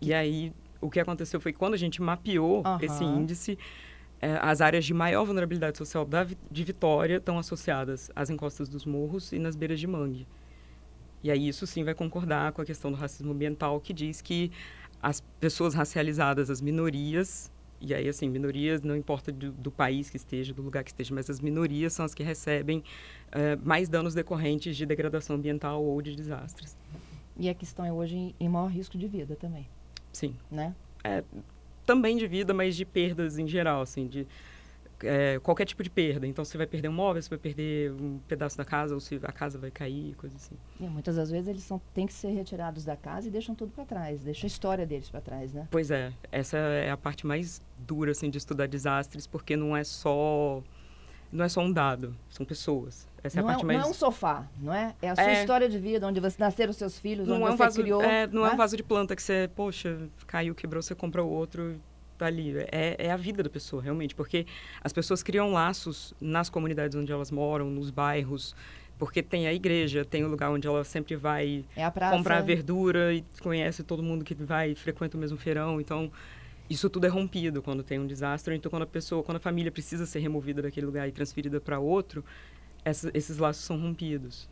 E 0.00 0.14
aí, 0.14 0.52
o 0.80 0.88
que 0.90 1.00
aconteceu 1.00 1.40
foi 1.40 1.52
que 1.52 1.58
quando 1.58 1.74
a 1.74 1.78
gente 1.78 2.00
mapeou 2.00 2.62
Aham. 2.64 2.78
esse 2.82 3.04
índice, 3.04 3.58
eh, 4.20 4.38
as 4.40 4.60
áreas 4.60 4.84
de 4.84 4.94
maior 4.94 5.24
vulnerabilidade 5.24 5.76
social 5.76 6.04
da, 6.04 6.24
de 6.50 6.64
Vitória 6.64 7.16
estão 7.16 7.38
associadas 7.38 8.10
às 8.14 8.30
encostas 8.30 8.68
dos 8.68 8.84
morros 8.84 9.32
e 9.32 9.38
nas 9.38 9.56
beiras 9.56 9.78
de 9.80 9.86
mangue. 9.86 10.26
E 11.22 11.30
aí 11.30 11.48
isso 11.48 11.66
sim 11.66 11.82
vai 11.82 11.94
concordar 11.94 12.52
com 12.52 12.62
a 12.62 12.64
questão 12.64 12.92
do 12.92 12.96
racismo 12.96 13.32
ambiental, 13.32 13.80
que 13.80 13.92
diz 13.92 14.20
que 14.20 14.52
as 15.02 15.20
pessoas 15.40 15.74
racializadas, 15.74 16.50
as 16.50 16.60
minorias, 16.60 17.50
e 17.80 17.94
aí 17.94 18.08
assim, 18.08 18.28
minorias 18.28 18.82
não 18.82 18.96
importa 18.96 19.30
do, 19.30 19.52
do 19.52 19.70
país 19.70 20.10
que 20.10 20.16
esteja, 20.16 20.52
do 20.52 20.62
lugar 20.62 20.82
que 20.82 20.90
esteja, 20.90 21.14
mas 21.14 21.30
as 21.30 21.40
minorias 21.40 21.92
são 21.92 22.04
as 22.04 22.14
que 22.14 22.22
recebem 22.22 22.82
eh, 23.30 23.56
mais 23.62 23.88
danos 23.88 24.14
decorrentes 24.14 24.76
de 24.76 24.84
degradação 24.84 25.36
ambiental 25.36 25.82
ou 25.82 26.02
de 26.02 26.16
desastres. 26.16 26.76
E 27.36 27.48
a 27.48 27.54
questão 27.54 27.84
é 27.84 27.92
hoje 27.92 28.16
em, 28.16 28.34
em 28.40 28.48
maior 28.48 28.66
risco 28.66 28.98
de 28.98 29.06
vida 29.06 29.36
também, 29.36 29.68
Sim. 30.12 30.34
né? 30.50 30.74
também 31.86 32.18
de 32.18 32.26
vida, 32.26 32.52
mas 32.52 32.76
de 32.76 32.84
perdas 32.84 33.38
em 33.38 33.48
geral, 33.48 33.80
assim, 33.80 34.06
de 34.06 34.26
é, 35.02 35.38
qualquer 35.40 35.64
tipo 35.64 35.82
de 35.82 35.90
perda. 35.90 36.26
Então, 36.26 36.44
você 36.44 36.56
vai 36.56 36.66
perder 36.66 36.88
um 36.88 36.92
móvel, 36.92 37.22
você 37.22 37.28
vai 37.28 37.38
perder 37.38 37.92
um 37.92 38.18
pedaço 38.28 38.56
da 38.56 38.64
casa, 38.64 38.94
ou 38.94 39.00
se 39.00 39.20
a 39.22 39.32
casa 39.32 39.58
vai 39.58 39.70
cair, 39.70 40.14
coisa 40.16 40.36
assim. 40.36 40.56
E 40.80 40.84
muitas 40.84 41.16
das 41.16 41.30
vezes 41.30 41.48
eles 41.48 41.62
são, 41.62 41.80
têm 41.94 42.06
que 42.06 42.12
ser 42.12 42.30
retirados 42.30 42.84
da 42.84 42.96
casa 42.96 43.28
e 43.28 43.30
deixam 43.30 43.54
tudo 43.54 43.72
para 43.72 43.84
trás, 43.84 44.22
deixam 44.22 44.46
a 44.46 44.48
história 44.48 44.86
deles 44.86 45.08
para 45.10 45.20
trás, 45.20 45.52
né? 45.52 45.68
Pois 45.70 45.90
é, 45.90 46.12
essa 46.32 46.56
é 46.56 46.90
a 46.90 46.96
parte 46.96 47.26
mais 47.26 47.62
dura, 47.78 48.10
assim, 48.12 48.30
de 48.30 48.38
estudar 48.38 48.66
desastres, 48.66 49.26
porque 49.26 49.56
não 49.56 49.76
é 49.76 49.84
só... 49.84 50.62
Não 51.30 51.44
é 51.44 51.48
só 51.50 51.60
um 51.60 51.70
dado, 51.70 52.16
são 52.30 52.46
pessoas. 52.46 53.06
Essa 53.22 53.42
não, 53.42 53.48
é 53.48 53.50
a 53.50 53.52
é, 53.52 53.54
parte 53.54 53.66
não 53.66 53.74
mais... 53.74 53.86
é 53.86 53.90
um 53.90 53.92
sofá, 53.92 54.48
não 54.58 54.72
é? 54.72 54.94
É 55.02 55.10
a 55.10 55.14
sua 55.14 55.24
É. 55.24 55.40
história 55.40 55.68
de 55.68 55.78
vida, 55.78 56.06
onde 56.06 56.20
você 56.20 56.36
nasceram 56.38 56.72
seus 56.72 56.98
filhos, 56.98 57.28
onde 57.28 57.38
não 57.38 57.46
é 57.46 57.50
um 57.50 57.52
você 57.52 57.64
vaso, 57.64 57.82
criou. 57.82 58.02
é, 58.02 58.26
não 58.28 58.46
é 58.46 58.48
né? 58.48 58.54
um 58.54 58.56
vaso 58.56 58.74
de 58.78 58.82
planta 58.82 59.14
que 59.14 59.22
você, 59.22 59.50
poxa, 59.54 60.08
caiu, 60.26 60.54
quebrou, 60.54 60.82
você 60.82 60.94
compra 60.94 61.22
outro, 61.22 61.78
tá 62.18 62.26
ali. 62.26 62.54
É, 62.72 63.06
é 63.06 63.10
a 63.10 63.16
vida 63.16 63.42
da 63.42 63.48
pessoa, 63.50 63.82
realmente, 63.82 64.14
porque 64.14 64.46
as 64.82 64.92
pessoas 64.92 65.22
criam 65.22 65.52
laços 65.52 66.12
nas 66.20 66.50
comunidades 66.50 66.96
onde 66.96 67.10
elas 67.12 67.30
moram, 67.30 67.70
nos 67.70 67.90
bairros, 67.90 68.54
porque 68.98 69.22
tem 69.22 69.46
a 69.46 69.54
igreja, 69.54 70.04
tem 70.04 70.24
o 70.24 70.28
lugar 70.28 70.50
onde 70.50 70.66
ela 70.66 70.82
sempre 70.84 71.14
vai 71.16 71.64
É 71.76 71.88
comprar 71.90 72.40
verdura 72.42 73.14
e 73.14 73.24
conhece 73.40 73.82
todo 73.82 74.02
mundo 74.02 74.24
que 74.24 74.34
vai 74.34 74.72
e 74.72 74.74
frequenta 74.74 75.16
o 75.16 75.20
mesmo 75.20 75.38
feirão, 75.38 75.80
então 75.80 76.10
isso 76.68 76.90
tudo 76.90 77.06
é 77.06 77.08
rompido 77.08 77.62
quando 77.62 77.82
tem 77.82 77.98
um 77.98 78.06
desastre, 78.06 78.54
então 78.54 78.68
quando 78.68 78.82
a 78.82 78.86
pessoa, 78.86 79.22
quando 79.22 79.36
a 79.36 79.40
família 79.40 79.70
precisa 79.72 80.04
ser 80.04 80.18
removida 80.18 80.60
daquele 80.60 80.84
lugar 80.84 81.08
e 81.08 81.12
transferida 81.12 81.60
para 81.60 81.78
outro, 81.78 82.24
essa- 82.84 83.10
esses 83.14 83.38
laços 83.38 83.64
são 83.64 83.78
rompidos. 83.80 84.48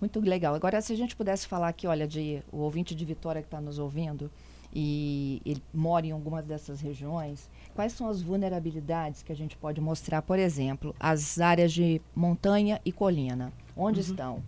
Muito 0.00 0.20
legal. 0.20 0.54
Agora, 0.54 0.80
se 0.80 0.92
a 0.92 0.96
gente 0.96 1.16
pudesse 1.16 1.48
falar 1.48 1.68
aqui, 1.68 1.86
olha, 1.86 2.06
de 2.06 2.40
o 2.52 2.58
ouvinte 2.58 2.94
de 2.94 3.04
Vitória 3.04 3.42
que 3.42 3.48
está 3.48 3.60
nos 3.60 3.78
ouvindo 3.80 4.30
e 4.74 5.40
ele 5.44 5.62
mora 5.72 6.06
em 6.06 6.10
algumas 6.10 6.44
dessas 6.44 6.80
regiões, 6.80 7.50
quais 7.74 7.92
são 7.92 8.08
as 8.08 8.20
vulnerabilidades 8.20 9.22
que 9.22 9.32
a 9.32 9.36
gente 9.36 9.56
pode 9.56 9.80
mostrar? 9.80 10.22
Por 10.22 10.38
exemplo, 10.38 10.94
as 10.98 11.40
áreas 11.40 11.72
de 11.72 12.00
montanha 12.14 12.80
e 12.84 12.92
colina. 12.92 13.52
Onde 13.76 14.00
estão? 14.00 14.42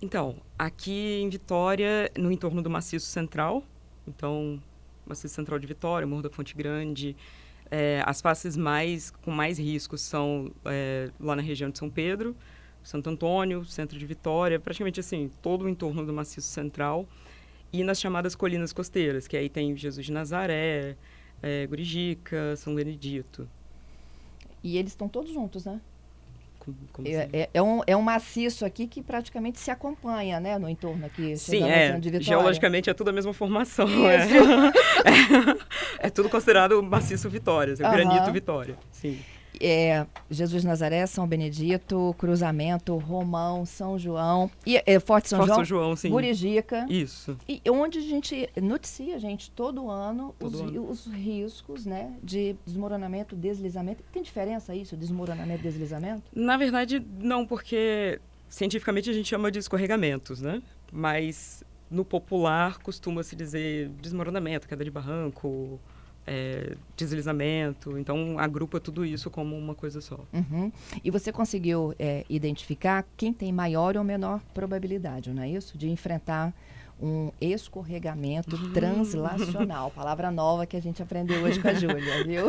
Então, 0.00 0.36
aqui 0.58 1.20
em 1.22 1.28
Vitória, 1.28 2.10
no 2.16 2.30
entorno 2.30 2.62
do 2.62 2.70
Maciço 2.70 3.06
Central, 3.06 3.62
então, 4.06 4.62
Maciço 5.06 5.34
Central 5.34 5.58
de 5.58 5.66
Vitória, 5.66 6.06
Morro 6.06 6.22
da 6.22 6.30
Fonte 6.30 6.54
Grande, 6.54 7.16
eh, 7.70 8.02
as 8.06 8.20
faces 8.20 8.56
mais 8.56 9.10
com 9.10 9.30
mais 9.30 9.58
riscos 9.58 10.00
são 10.00 10.50
eh, 10.64 11.10
lá 11.20 11.36
na 11.36 11.42
região 11.42 11.68
de 11.68 11.78
São 11.78 11.90
Pedro, 11.90 12.34
Santo 12.82 13.10
Antônio, 13.10 13.64
centro 13.64 13.98
de 13.98 14.06
Vitória, 14.06 14.58
praticamente 14.58 15.00
assim, 15.00 15.30
todo 15.42 15.64
o 15.64 15.68
entorno 15.68 16.06
do 16.06 16.12
Maciço 16.12 16.48
Central, 16.48 17.06
e 17.72 17.84
nas 17.84 18.00
chamadas 18.00 18.34
colinas 18.34 18.72
costeiras, 18.72 19.26
que 19.26 19.36
aí 19.36 19.48
tem 19.48 19.76
Jesus 19.76 20.04
de 20.06 20.12
Nazaré, 20.12 20.96
eh, 21.42 21.66
Gurijica, 21.66 22.56
São 22.56 22.74
Benedito. 22.74 23.48
E 24.62 24.76
eles 24.76 24.92
estão 24.92 25.08
todos 25.08 25.32
juntos, 25.32 25.64
né? 25.64 25.80
Como, 26.58 26.76
como 26.92 27.08
É, 27.08 27.22
assim? 27.22 27.30
é- 27.32 27.50
é 27.54 27.62
um, 27.62 27.80
é 27.86 27.96
um 27.96 28.02
maciço 28.02 28.64
aqui 28.64 28.86
que 28.86 29.02
praticamente 29.02 29.58
se 29.60 29.70
acompanha, 29.70 30.40
né? 30.40 30.58
No 30.58 30.68
entorno 30.68 31.06
aqui. 31.06 31.36
Sim, 31.36 31.62
é. 31.68 31.98
Geologicamente 32.20 32.90
é 32.90 32.94
tudo 32.94 33.08
a 33.10 33.12
mesma 33.12 33.32
formação. 33.32 33.86
É. 34.10 34.26
É, 36.00 36.06
é 36.08 36.10
tudo 36.10 36.28
considerado 36.28 36.82
maciço 36.82 37.30
Vitória, 37.30 37.74
assim, 37.74 37.82
Aham. 37.84 37.92
granito 37.92 38.32
Vitória. 38.32 38.76
Sim. 38.90 39.18
É, 39.60 40.06
Jesus 40.30 40.64
Nazaré, 40.64 41.06
São 41.06 41.26
Benedito, 41.26 42.14
Cruzamento, 42.18 42.96
Romão, 42.96 43.64
São 43.64 43.98
João, 43.98 44.50
e, 44.66 44.80
é, 44.84 45.00
Forte 45.00 45.28
São 45.28 45.38
Forte 45.38 45.52
João, 45.52 45.64
João, 45.64 45.96
sim. 45.96 46.10
Burijica. 46.10 46.86
Isso. 46.88 47.36
E 47.48 47.62
onde 47.70 47.98
a 47.98 48.02
gente 48.02 48.48
noticia, 48.60 49.18
gente, 49.18 49.50
todo 49.50 49.90
ano, 49.90 50.34
Todo 50.38 50.54
os, 50.54 50.60
ano. 50.60 50.90
os 50.90 51.06
riscos 51.06 51.86
né, 51.86 52.12
de 52.22 52.56
desmoronamento, 52.64 53.36
deslizamento. 53.36 54.02
Tem 54.12 54.22
diferença 54.22 54.74
isso, 54.74 54.96
desmoronamento 54.96 55.60
e 55.60 55.62
deslizamento? 55.62 56.22
Na 56.34 56.56
verdade, 56.56 57.04
não, 57.20 57.46
porque 57.46 58.20
cientificamente 58.48 59.10
a 59.10 59.12
gente 59.12 59.28
chama 59.28 59.50
de 59.50 59.58
escorregamentos, 59.58 60.40
né? 60.40 60.62
Mas 60.92 61.62
no 61.90 62.04
popular 62.04 62.78
costuma-se 62.78 63.34
dizer 63.34 63.88
desmoronamento, 64.00 64.68
queda 64.68 64.84
de 64.84 64.90
barranco, 64.90 65.80
é, 66.28 66.76
deslizamento. 66.96 67.98
Então 67.98 68.38
agrupa 68.38 68.78
tudo 68.78 69.04
isso 69.04 69.30
como 69.30 69.56
uma 69.56 69.74
coisa 69.74 70.00
só. 70.00 70.20
Uhum. 70.32 70.70
E 71.02 71.10
você 71.10 71.32
conseguiu 71.32 71.94
é, 71.98 72.24
identificar 72.28 73.04
quem 73.16 73.32
tem 73.32 73.52
maior 73.52 73.96
ou 73.96 74.04
menor 74.04 74.40
probabilidade, 74.52 75.32
não 75.32 75.42
é 75.42 75.48
isso? 75.48 75.78
De 75.78 75.88
enfrentar 75.88 76.52
um 77.00 77.30
escorregamento 77.40 78.70
translacional. 78.72 79.90
Palavra 79.90 80.30
nova 80.30 80.66
que 80.66 80.76
a 80.76 80.80
gente 80.80 81.02
aprendeu 81.02 81.42
hoje 81.44 81.60
com 81.60 81.68
a 81.68 81.74
Júlia, 81.74 82.24
viu? 82.26 82.46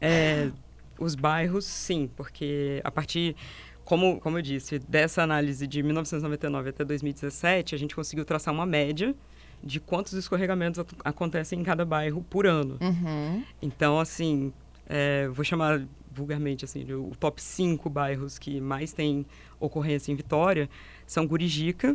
É, 0.00 0.50
os 0.98 1.14
bairros, 1.14 1.64
sim, 1.64 2.08
porque 2.16 2.80
a 2.84 2.90
partir, 2.90 3.34
como, 3.84 4.20
como 4.20 4.38
eu 4.38 4.42
disse, 4.42 4.78
dessa 4.78 5.22
análise 5.22 5.66
de 5.66 5.82
1999 5.82 6.70
até 6.70 6.84
2017, 6.84 7.74
a 7.74 7.78
gente 7.78 7.94
conseguiu 7.94 8.24
traçar 8.24 8.54
uma 8.54 8.64
média 8.64 9.14
de 9.66 9.80
quantos 9.80 10.12
escorregamentos 10.12 10.84
acontecem 11.04 11.60
em 11.60 11.62
cada 11.64 11.84
bairro 11.84 12.24
por 12.30 12.46
ano. 12.46 12.78
Uhum. 12.80 13.42
Então, 13.60 13.98
assim, 13.98 14.52
é, 14.88 15.28
vou 15.28 15.44
chamar 15.44 15.82
vulgarmente 16.12 16.64
assim, 16.64 16.84
de 16.84 16.94
o 16.94 17.12
top 17.20 17.42
5 17.42 17.90
bairros 17.90 18.38
que 18.38 18.58
mais 18.60 18.92
tem 18.92 19.26
ocorrência 19.60 20.10
em 20.10 20.14
Vitória 20.14 20.70
são 21.06 21.26
Gurijica, 21.26 21.94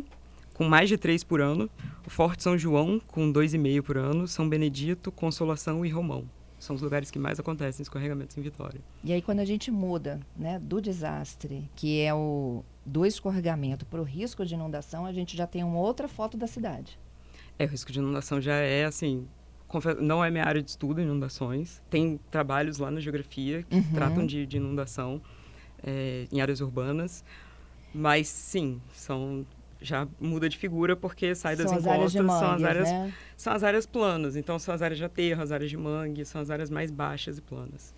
com 0.54 0.64
mais 0.64 0.88
de 0.88 0.96
3 0.96 1.24
por 1.24 1.40
ano, 1.40 1.68
o 2.06 2.10
Forte 2.10 2.42
São 2.42 2.56
João, 2.56 3.00
com 3.08 3.32
2,5 3.32 3.82
por 3.82 3.96
ano, 3.96 4.28
São 4.28 4.48
Benedito, 4.48 5.10
Consolação 5.10 5.84
e 5.84 5.88
Romão. 5.88 6.24
São 6.58 6.76
os 6.76 6.82
lugares 6.82 7.10
que 7.10 7.18
mais 7.18 7.40
acontecem 7.40 7.82
escorregamentos 7.82 8.38
em 8.38 8.42
Vitória. 8.42 8.80
E 9.02 9.12
aí 9.12 9.20
quando 9.20 9.40
a 9.40 9.44
gente 9.44 9.70
muda 9.70 10.20
né, 10.36 10.60
do 10.60 10.80
desastre, 10.80 11.68
que 11.74 12.00
é 12.00 12.14
o 12.14 12.62
do 12.86 13.04
escorregamento 13.04 13.84
para 13.86 14.00
o 14.00 14.04
risco 14.04 14.44
de 14.46 14.54
inundação, 14.54 15.04
a 15.04 15.12
gente 15.12 15.36
já 15.36 15.46
tem 15.46 15.64
uma 15.64 15.78
outra 15.78 16.06
foto 16.06 16.36
da 16.36 16.46
cidade. 16.46 16.98
É, 17.58 17.64
o 17.64 17.68
risco 17.68 17.92
de 17.92 17.98
inundação 17.98 18.40
já 18.40 18.54
é, 18.54 18.84
assim, 18.84 19.26
não 20.00 20.24
é 20.24 20.30
minha 20.30 20.44
área 20.44 20.62
de 20.62 20.70
estudo, 20.70 21.00
inundações. 21.00 21.82
Tem 21.88 22.18
trabalhos 22.30 22.78
lá 22.78 22.90
na 22.90 23.00
geografia 23.00 23.62
que 23.62 23.76
Uhum. 23.76 23.82
tratam 23.94 24.26
de, 24.26 24.46
de 24.46 24.56
inundação 24.56 25.20
é, 25.82 26.26
em 26.30 26.40
áreas 26.40 26.60
urbanas. 26.60 27.24
Mas, 27.94 28.28
sim, 28.28 28.80
são 28.92 29.46
já 29.84 30.06
muda 30.20 30.48
de 30.48 30.56
figura 30.56 30.94
porque 30.94 31.34
sai 31.34 31.56
das 31.56 31.68
são 31.68 31.76
as 31.76 31.84
encostas, 31.84 32.14
áreas 32.14 32.38
são 32.38 32.52
as 32.52 32.62
áreas 32.64 32.92
né? 32.92 33.12
são 33.36 33.52
as 33.52 33.62
áreas 33.64 33.84
planas. 33.86 34.36
Então 34.36 34.58
são 34.58 34.72
as 34.74 34.80
áreas 34.80 34.96
de 34.98 35.04
aterro, 35.04 35.42
as 35.42 35.50
áreas 35.50 35.68
de 35.70 35.76
mangue, 35.76 36.24
são 36.24 36.40
as 36.40 36.50
áreas 36.50 36.70
mais 36.70 36.90
baixas 36.90 37.38
e 37.38 37.42
planas. 37.42 37.92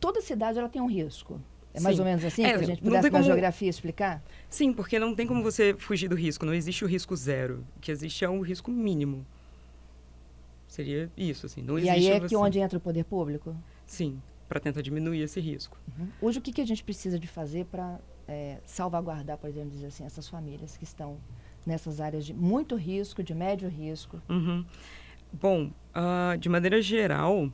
Toda 0.00 0.20
cidade 0.20 0.58
ela 0.58 0.68
tem 0.68 0.80
um 0.80 0.86
risco. 0.88 1.40
É 1.76 1.80
mais 1.80 1.96
Sim. 1.96 2.00
ou 2.02 2.06
menos 2.08 2.24
assim 2.24 2.42
É, 2.42 2.56
que 2.56 2.64
a 2.64 2.66
gente 2.66 2.80
pudesse 2.82 3.10
como- 3.10 3.22
geografia 3.22 3.68
explicar? 3.68 4.22
Sim, 4.48 4.72
porque 4.72 4.98
não 4.98 5.14
tem 5.14 5.26
como 5.26 5.42
você 5.42 5.74
fugir 5.78 6.08
do 6.08 6.16
risco, 6.16 6.46
não 6.46 6.54
existe 6.54 6.82
o 6.84 6.88
risco 6.88 7.14
zero. 7.14 7.64
O 7.76 7.80
que 7.80 7.90
existe 7.92 8.24
é 8.24 8.30
um 8.30 8.40
risco 8.40 8.70
mínimo. 8.70 9.26
Seria 10.66 11.10
isso, 11.16 11.46
assim. 11.46 11.62
Não 11.62 11.78
e 11.78 11.82
existe 11.88 11.94
aí 12.10 12.16
é 12.16 12.20
você... 12.20 12.28
que 12.28 12.36
onde 12.36 12.58
entra 12.58 12.78
o 12.78 12.80
poder 12.80 13.04
público? 13.04 13.54
Sim, 13.86 14.20
para 14.48 14.58
tentar 14.58 14.80
diminuir 14.80 15.20
esse 15.20 15.38
risco. 15.38 15.78
Hoje 16.20 16.38
o 16.38 16.42
que, 16.42 16.52
que 16.52 16.60
a 16.62 16.66
gente 16.66 16.82
precisa 16.82 17.18
de 17.18 17.26
fazer 17.26 17.66
para 17.66 17.98
salvaguardar, 18.64 19.36
por 19.38 19.48
exemplo, 19.48 19.70
dizer 19.70 19.86
assim, 19.86 20.04
essas 20.04 20.26
famílias 20.28 20.76
que 20.76 20.84
estão 20.84 21.18
nessas 21.66 22.00
áreas 22.00 22.24
de 22.24 22.32
muito 22.34 22.74
risco, 22.74 23.22
de 23.22 23.34
médio 23.34 23.68
risco? 23.68 24.20
Uhum. 24.28 24.64
Bom, 25.32 25.70
ah, 25.94 26.36
de 26.40 26.48
maneira 26.48 26.80
geral, 26.80 27.52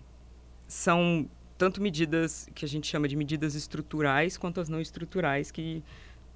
são 0.69 1.29
tanto 1.63 1.81
medidas 1.81 2.49
que 2.57 2.65
a 2.65 2.69
gente 2.69 2.89
chama 2.89 3.07
de 3.07 3.15
medidas 3.15 3.55
estruturais 3.55 4.37
quanto 4.37 4.61
as 4.61 4.69
não 4.69 4.81
estruturais 4.81 5.53
que 5.53 5.81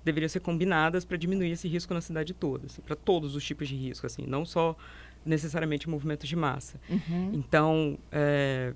deveriam 0.04 0.28
ser 0.28 0.38
combinadas 0.38 1.04
para 1.04 1.16
diminuir 1.16 1.50
esse 1.50 1.66
risco 1.66 1.92
na 1.92 2.00
cidade 2.00 2.33
toda, 2.33 2.66
assim, 2.66 2.80
para 2.80 2.95
todos 2.95 3.35
os 3.35 3.45
tipos 3.45 3.66
de 3.66 3.75
risco, 3.75 4.06
assim, 4.06 4.25
não 4.25 4.45
só 4.45 4.76
necessariamente 5.25 5.88
movimentos 5.88 6.28
de 6.28 6.37
massa. 6.37 6.80
Uhum. 6.88 7.33
Então, 7.35 7.99
é, 8.12 8.73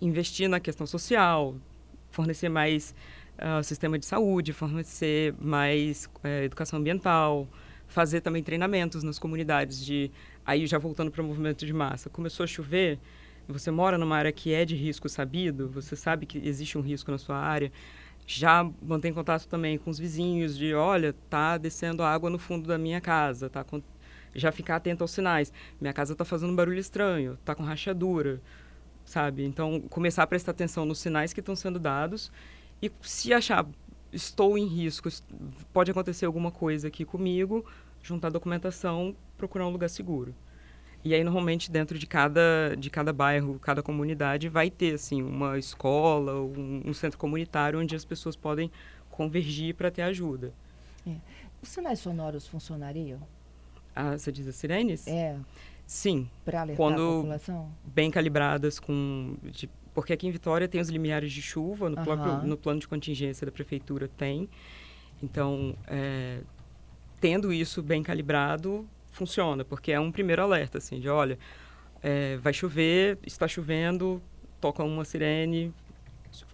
investir 0.00 0.48
na 0.48 0.58
questão 0.58 0.84
social, 0.84 1.54
fornecer 2.10 2.48
mais 2.48 2.92
ah, 3.38 3.62
sistema 3.62 3.96
de 4.00 4.04
saúde, 4.04 4.52
fornecer 4.52 5.32
mais 5.40 6.10
eh, 6.24 6.44
educação 6.46 6.80
ambiental, 6.80 7.48
fazer 7.86 8.20
também 8.20 8.42
treinamentos 8.42 9.04
nas 9.04 9.16
comunidades 9.16 9.84
de 9.84 10.10
aí 10.44 10.66
já 10.66 10.76
voltando 10.76 11.12
para 11.12 11.22
o 11.22 11.24
movimento 11.24 11.64
de 11.64 11.72
massa. 11.72 12.10
Começou 12.10 12.42
a 12.42 12.46
chover, 12.48 12.98
você 13.48 13.70
mora 13.70 13.98
numa 13.98 14.16
área 14.16 14.32
que 14.32 14.52
é 14.52 14.64
de 14.64 14.74
risco 14.76 15.08
sabido, 15.08 15.68
você 15.68 15.96
sabe 15.96 16.26
que 16.26 16.38
existe 16.38 16.78
um 16.78 16.80
risco 16.80 17.10
na 17.10 17.18
sua 17.18 17.36
área, 17.36 17.72
já 18.26 18.68
mantém 18.80 19.12
contato 19.12 19.46
também 19.46 19.78
com 19.78 19.90
os 19.90 19.98
vizinhos 19.98 20.56
de, 20.56 20.74
olha, 20.74 21.14
tá 21.28 21.58
descendo 21.58 22.02
água 22.02 22.30
no 22.30 22.38
fundo 22.38 22.66
da 22.68 22.78
minha 22.78 23.00
casa, 23.00 23.50
tá 23.50 23.60
acon- 23.60 23.82
já 24.34 24.50
ficar 24.52 24.76
atento 24.76 25.02
aos 25.04 25.10
sinais. 25.10 25.52
Minha 25.80 25.92
casa 25.92 26.12
está 26.12 26.24
fazendo 26.24 26.52
um 26.52 26.56
barulho 26.56 26.78
estranho, 26.78 27.38
tá 27.44 27.54
com 27.54 27.62
rachadura, 27.62 28.40
sabe? 29.04 29.44
Então, 29.44 29.80
começar 29.90 30.22
a 30.22 30.26
prestar 30.26 30.52
atenção 30.52 30.84
nos 30.84 30.98
sinais 30.98 31.32
que 31.32 31.40
estão 31.40 31.56
sendo 31.56 31.78
dados 31.78 32.30
e 32.80 32.90
se 33.02 33.32
achar 33.32 33.66
estou 34.12 34.58
em 34.58 34.66
risco, 34.66 35.08
pode 35.72 35.90
acontecer 35.90 36.26
alguma 36.26 36.50
coisa 36.50 36.88
aqui 36.88 37.04
comigo, 37.04 37.64
juntar 38.02 38.30
documentação, 38.30 39.16
procurar 39.36 39.66
um 39.66 39.70
lugar 39.70 39.88
seguro. 39.88 40.34
E 41.04 41.14
aí 41.14 41.24
normalmente 41.24 41.70
dentro 41.70 41.98
de 41.98 42.06
cada 42.06 42.74
de 42.78 42.88
cada 42.88 43.12
bairro, 43.12 43.58
cada 43.58 43.82
comunidade 43.82 44.48
vai 44.48 44.70
ter 44.70 44.94
assim 44.94 45.20
uma 45.22 45.58
escola, 45.58 46.34
um, 46.40 46.82
um 46.86 46.94
centro 46.94 47.18
comunitário 47.18 47.78
onde 47.80 47.96
as 47.96 48.04
pessoas 48.04 48.36
podem 48.36 48.70
convergir 49.10 49.74
para 49.74 49.90
ter 49.90 50.02
ajuda. 50.02 50.52
Os 51.60 51.68
sinais 51.68 51.98
sonoros 51.98 52.46
funcionariam? 52.46 53.18
Ah, 53.94 54.16
você 54.16 54.30
diz 54.32 54.46
as 54.46 54.54
sirenes? 54.56 55.06
É, 55.06 55.36
Sim, 55.84 56.30
para 56.44 56.60
alertar 56.62 56.76
Quando- 56.76 57.02
a 57.02 57.16
população? 57.16 57.68
bem 57.84 58.10
calibradas 58.10 58.78
com 58.78 59.34
de- 59.42 59.68
porque 59.92 60.12
aqui 60.12 60.26
em 60.26 60.30
Vitória 60.30 60.66
tem 60.66 60.80
os 60.80 60.88
limiares 60.88 61.32
de 61.32 61.42
chuva 61.42 61.90
no 61.90 61.96
próprio 61.96 62.32
Aham. 62.32 62.46
no 62.46 62.56
plano 62.56 62.80
de 62.80 62.88
contingência 62.88 63.44
da 63.44 63.52
prefeitura 63.52 64.08
tem 64.08 64.48
então 65.22 65.74
é, 65.86 66.40
tendo 67.20 67.52
isso 67.52 67.82
bem 67.82 68.02
calibrado 68.02 68.88
funciona 69.12 69.64
porque 69.64 69.92
é 69.92 70.00
um 70.00 70.10
primeiro 70.10 70.42
alerta 70.42 70.78
assim 70.78 70.98
de 70.98 71.08
olha 71.08 71.38
é, 72.02 72.36
vai 72.38 72.52
chover 72.52 73.18
está 73.24 73.46
chovendo 73.46 74.20
toca 74.60 74.82
uma 74.82 75.04
sirene 75.04 75.72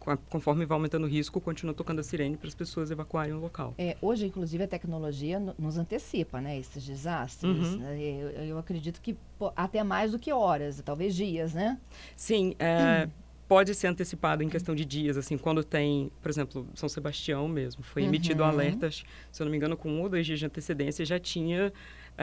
co- 0.01 0.19
conforme 0.29 0.67
vai 0.67 0.75
aumentando 0.77 1.05
o 1.05 1.09
risco 1.09 1.41
continua 1.41 1.73
tocando 1.73 2.01
a 2.01 2.03
sirene 2.03 2.37
para 2.37 2.49
as 2.49 2.55
pessoas 2.55 2.91
evacuarem 2.91 3.33
o 3.33 3.39
local 3.41 3.75
É, 3.79 3.97
hoje, 4.03 4.27
inclusive, 4.27 4.65
a 4.65 4.69
tecnologia 4.69 5.39
no- 5.39 5.55
nos 5.59 5.79
antecipa, 5.79 6.41
né? 6.41 6.59
Esses 6.59 6.85
desastres. 6.85 7.75
Uhum. 7.75 7.79
né, 7.79 7.97
Eu, 8.01 8.29
eu 8.45 8.59
acredito 8.59 9.01
que 9.01 9.17
até 9.55 9.85
mais 9.85 10.11
do 10.11 10.19
que 10.19 10.33
horas, 10.33 10.83
talvez 10.85 11.15
dias, 11.15 11.55
né? 11.55 11.79
Sim, 12.17 12.55
é, 12.59 13.09
pode 13.47 13.73
ser 13.75 13.87
antecipado 13.87 14.43
em 14.43 14.49
questão 14.49 14.75
de 14.75 14.85
dias, 14.85 15.17
assim, 15.17 15.39
quando 15.39 15.63
tem, 15.63 16.11
por 16.21 16.29
exemplo, 16.29 16.67
São 16.75 16.89
Sebastião 16.89 17.47
mesmo, 17.49 17.83
foi 17.85 18.03
emitido 18.03 18.43
um 18.43 18.47
Uhum. 18.47 18.53
alerta, 18.53 18.91
se 18.91 19.05
eu 19.41 19.45
não 19.45 19.51
me 19.53 19.57
engano, 19.57 19.77
com 19.77 19.89
um 19.91 20.03
ou 20.03 20.09
dois 20.09 20.27
dias 20.27 20.39
de 20.41 20.47
antecedência, 20.47 21.05
já 21.05 21.19
tinha 21.21 21.73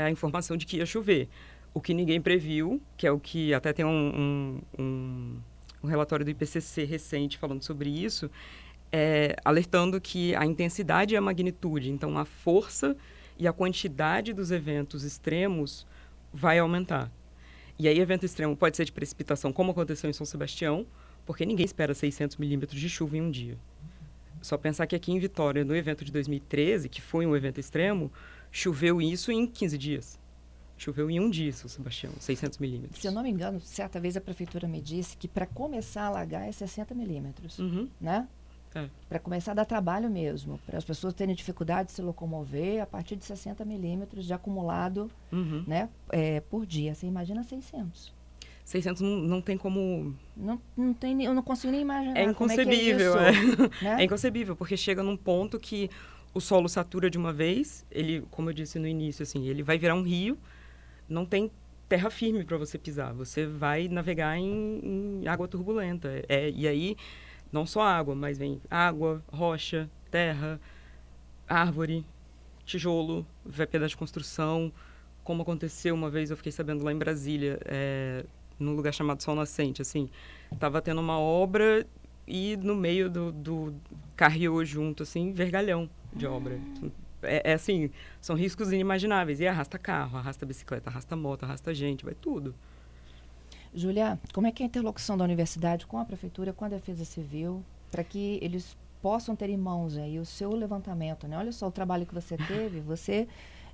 a 0.03 0.11
informação 0.11 0.57
de 0.57 0.65
que 0.65 0.77
ia 0.77 0.85
chover. 0.85 1.27
O 1.73 1.81
que 1.81 1.93
ninguém 1.93 2.21
previu, 2.21 2.81
que 2.95 3.05
é 3.07 3.11
o 3.11 3.19
que 3.19 3.53
até 3.53 3.73
tem 3.73 3.85
um, 3.85 3.89
um, 3.89 4.61
um, 4.79 5.37
um 5.83 5.87
relatório 5.87 6.23
do 6.23 6.31
IPCC 6.31 6.83
recente 6.83 7.37
falando 7.37 7.63
sobre 7.63 7.89
isso, 7.89 8.29
é, 8.91 9.35
alertando 9.43 9.99
que 9.99 10.35
a 10.35 10.45
intensidade 10.45 11.13
e 11.13 11.17
a 11.17 11.21
magnitude, 11.21 11.91
então 11.91 12.17
a 12.17 12.25
força 12.25 12.95
e 13.37 13.47
a 13.47 13.53
quantidade 13.53 14.31
dos 14.31 14.51
eventos 14.51 15.03
extremos 15.03 15.85
vai 16.33 16.59
aumentar. 16.59 17.11
E 17.77 17.89
aí, 17.89 17.99
evento 17.99 18.25
extremo 18.25 18.55
pode 18.55 18.77
ser 18.77 18.85
de 18.85 18.91
precipitação, 18.93 19.51
como 19.51 19.71
aconteceu 19.71 20.09
em 20.09 20.13
São 20.13 20.25
Sebastião, 20.25 20.85
porque 21.25 21.45
ninguém 21.45 21.65
espera 21.65 21.93
600 21.93 22.37
milímetros 22.37 22.79
de 22.79 22.87
chuva 22.87 23.17
em 23.17 23.21
um 23.21 23.29
dia. 23.29 23.57
Só 24.41 24.57
pensar 24.57 24.87
que 24.87 24.95
aqui 24.95 25.11
em 25.11 25.19
Vitória, 25.19 25.65
no 25.65 25.75
evento 25.75 26.05
de 26.05 26.11
2013, 26.11 26.87
que 26.87 27.01
foi 27.01 27.25
um 27.25 27.35
evento 27.35 27.59
extremo, 27.59 28.11
choveu 28.55 29.01
isso 29.01 29.31
em 29.33 29.45
15 29.45 29.77
dias. 29.77 30.19
Choveu 30.77 31.09
em 31.09 31.19
um 31.19 31.29
dia, 31.29 31.51
São 31.51 31.69
Sebastião, 31.69 32.13
600 32.19 32.57
milímetros. 32.57 33.01
Se 33.01 33.07
eu 33.07 33.11
não 33.11 33.21
me 33.23 33.29
engano, 33.29 33.59
certa 33.59 33.99
vez 33.99 34.15
a 34.15 34.21
prefeitura 34.21 34.65
me 34.67 34.81
disse 34.81 35.15
que 35.17 35.27
para 35.27 35.45
começar 35.45 36.03
a 36.03 36.07
alagar 36.07 36.47
é 36.47 36.51
60 36.51 36.93
milímetros, 36.95 37.59
Uhum. 37.59 37.89
né? 37.99 38.27
É. 38.73 38.89
Para 39.07 39.19
começar 39.19 39.51
a 39.51 39.55
dar 39.55 39.65
trabalho 39.65 40.09
mesmo, 40.09 40.57
para 40.65 40.77
as 40.77 40.83
pessoas 40.83 41.13
terem 41.13 41.33
dificuldade 41.35 41.87
de 41.89 41.93
se 41.95 42.01
locomover 42.01 42.81
a 42.81 42.85
partir 42.85 43.15
de 43.15 43.23
60 43.25 43.63
milímetros 43.63 44.25
de 44.25 44.33
acumulado 44.33 45.09
Uhum. 45.31 45.63
né, 45.67 45.89
é, 46.09 46.39
por 46.41 46.65
dia. 46.65 46.93
Você 46.93 47.07
imagina 47.07 47.41
600. 47.43 48.13
600 48.65 49.01
não, 49.01 49.17
não 49.17 49.41
tem 49.41 49.57
como... 49.57 50.13
Não, 50.35 50.59
não 50.75 50.93
tem, 50.93 51.23
eu 51.23 51.33
não 51.33 51.43
consigo 51.43 51.71
nem 51.71 51.81
imaginar 51.81 52.17
É 52.17 52.23
inconcebível, 52.23 53.17
é, 53.19 53.31
isso, 53.31 53.61
é. 53.81 53.83
Né? 53.83 53.95
é 54.01 54.03
inconcebível, 54.03 54.55
porque 54.57 54.75
chega 54.75 55.03
num 55.03 55.15
ponto 55.15 55.57
que 55.59 55.89
o 56.35 56.41
solo 56.41 56.67
satura 56.67 57.09
de 57.09 57.17
uma 57.17 57.31
vez, 57.31 57.85
ele, 57.89 58.21
como 58.29 58.49
eu 58.49 58.53
disse 58.53 58.77
no 58.77 58.85
início, 58.85 59.23
assim, 59.23 59.47
ele 59.47 59.63
vai 59.63 59.77
virar 59.77 59.95
um 59.95 60.03
rio, 60.03 60.37
não 61.07 61.25
tem 61.25 61.49
terra 61.87 62.09
firme 62.09 62.43
para 62.43 62.57
você 62.57 62.77
pisar, 62.77 63.13
você 63.13 63.47
vai 63.47 63.87
navegar 63.87 64.37
em, 64.37 65.21
em 65.23 65.27
água 65.29 65.47
turbulenta. 65.47 66.09
É, 66.27 66.49
e 66.49 66.67
aí, 66.67 66.97
não 67.53 67.65
só 67.65 67.81
água, 67.81 68.13
mas 68.13 68.37
vem 68.37 68.61
água, 68.69 69.23
rocha, 69.31 69.89
terra, 70.11 70.59
árvore, 71.47 72.05
tijolo, 72.65 73.25
vai 73.45 73.65
pedaço 73.65 73.91
de 73.91 73.97
construção, 73.97 74.73
como 75.23 75.41
aconteceu 75.41 75.95
uma 75.95 76.09
vez, 76.09 76.31
eu 76.31 76.37
fiquei 76.37 76.51
sabendo 76.51 76.83
lá 76.83 76.91
em 76.91 76.97
Brasília, 76.97 77.59
é, 77.63 78.25
num 78.59 78.75
lugar 78.75 78.93
chamado 78.93 79.23
Sol 79.23 79.35
Nascente, 79.35 79.81
assim, 79.81 80.09
tava 80.59 80.81
tendo 80.81 80.99
uma 80.99 81.17
obra 81.17 81.87
e 82.27 82.57
no 82.57 82.75
meio 82.75 83.09
do, 83.09 83.31
do 83.31 83.73
junto, 84.65 85.03
assim, 85.03 85.31
vergalhão 85.31 85.89
de 86.15 86.25
obra. 86.25 86.59
É, 87.21 87.51
é, 87.51 87.53
assim, 87.53 87.89
são 88.21 88.35
riscos 88.35 88.71
inimagináveis. 88.71 89.39
E 89.39 89.47
arrasta 89.47 89.77
carro, 89.77 90.17
arrasta 90.17 90.45
bicicleta, 90.45 90.89
arrasta 90.89 91.15
moto, 91.15 91.43
arrasta 91.43 91.73
gente, 91.73 92.05
vai 92.05 92.13
tudo. 92.13 92.55
Julia, 93.73 94.17
como 94.33 94.47
é 94.47 94.51
que 94.51 94.63
é 94.63 94.65
a 94.65 94.67
interlocução 94.67 95.17
da 95.17 95.23
universidade 95.23 95.85
com 95.85 95.97
a 95.97 96.05
prefeitura, 96.05 96.53
com 96.53 96.63
a 96.63 96.69
defesa 96.69 97.03
civil, 97.03 97.61
para 97.91 98.03
que 98.03 98.39
eles 98.41 98.77
possam 99.01 99.35
ter 99.35 99.49
em 99.49 99.57
mãos 99.57 99.97
aí 99.97 100.17
o 100.17 100.25
seu 100.25 100.51
levantamento, 100.55 101.27
né? 101.27 101.37
Olha 101.37 101.51
só 101.51 101.67
o 101.67 101.71
trabalho 101.71 102.05
que 102.05 102.13
você 102.13 102.37
teve, 102.37 102.79
você 102.79 103.27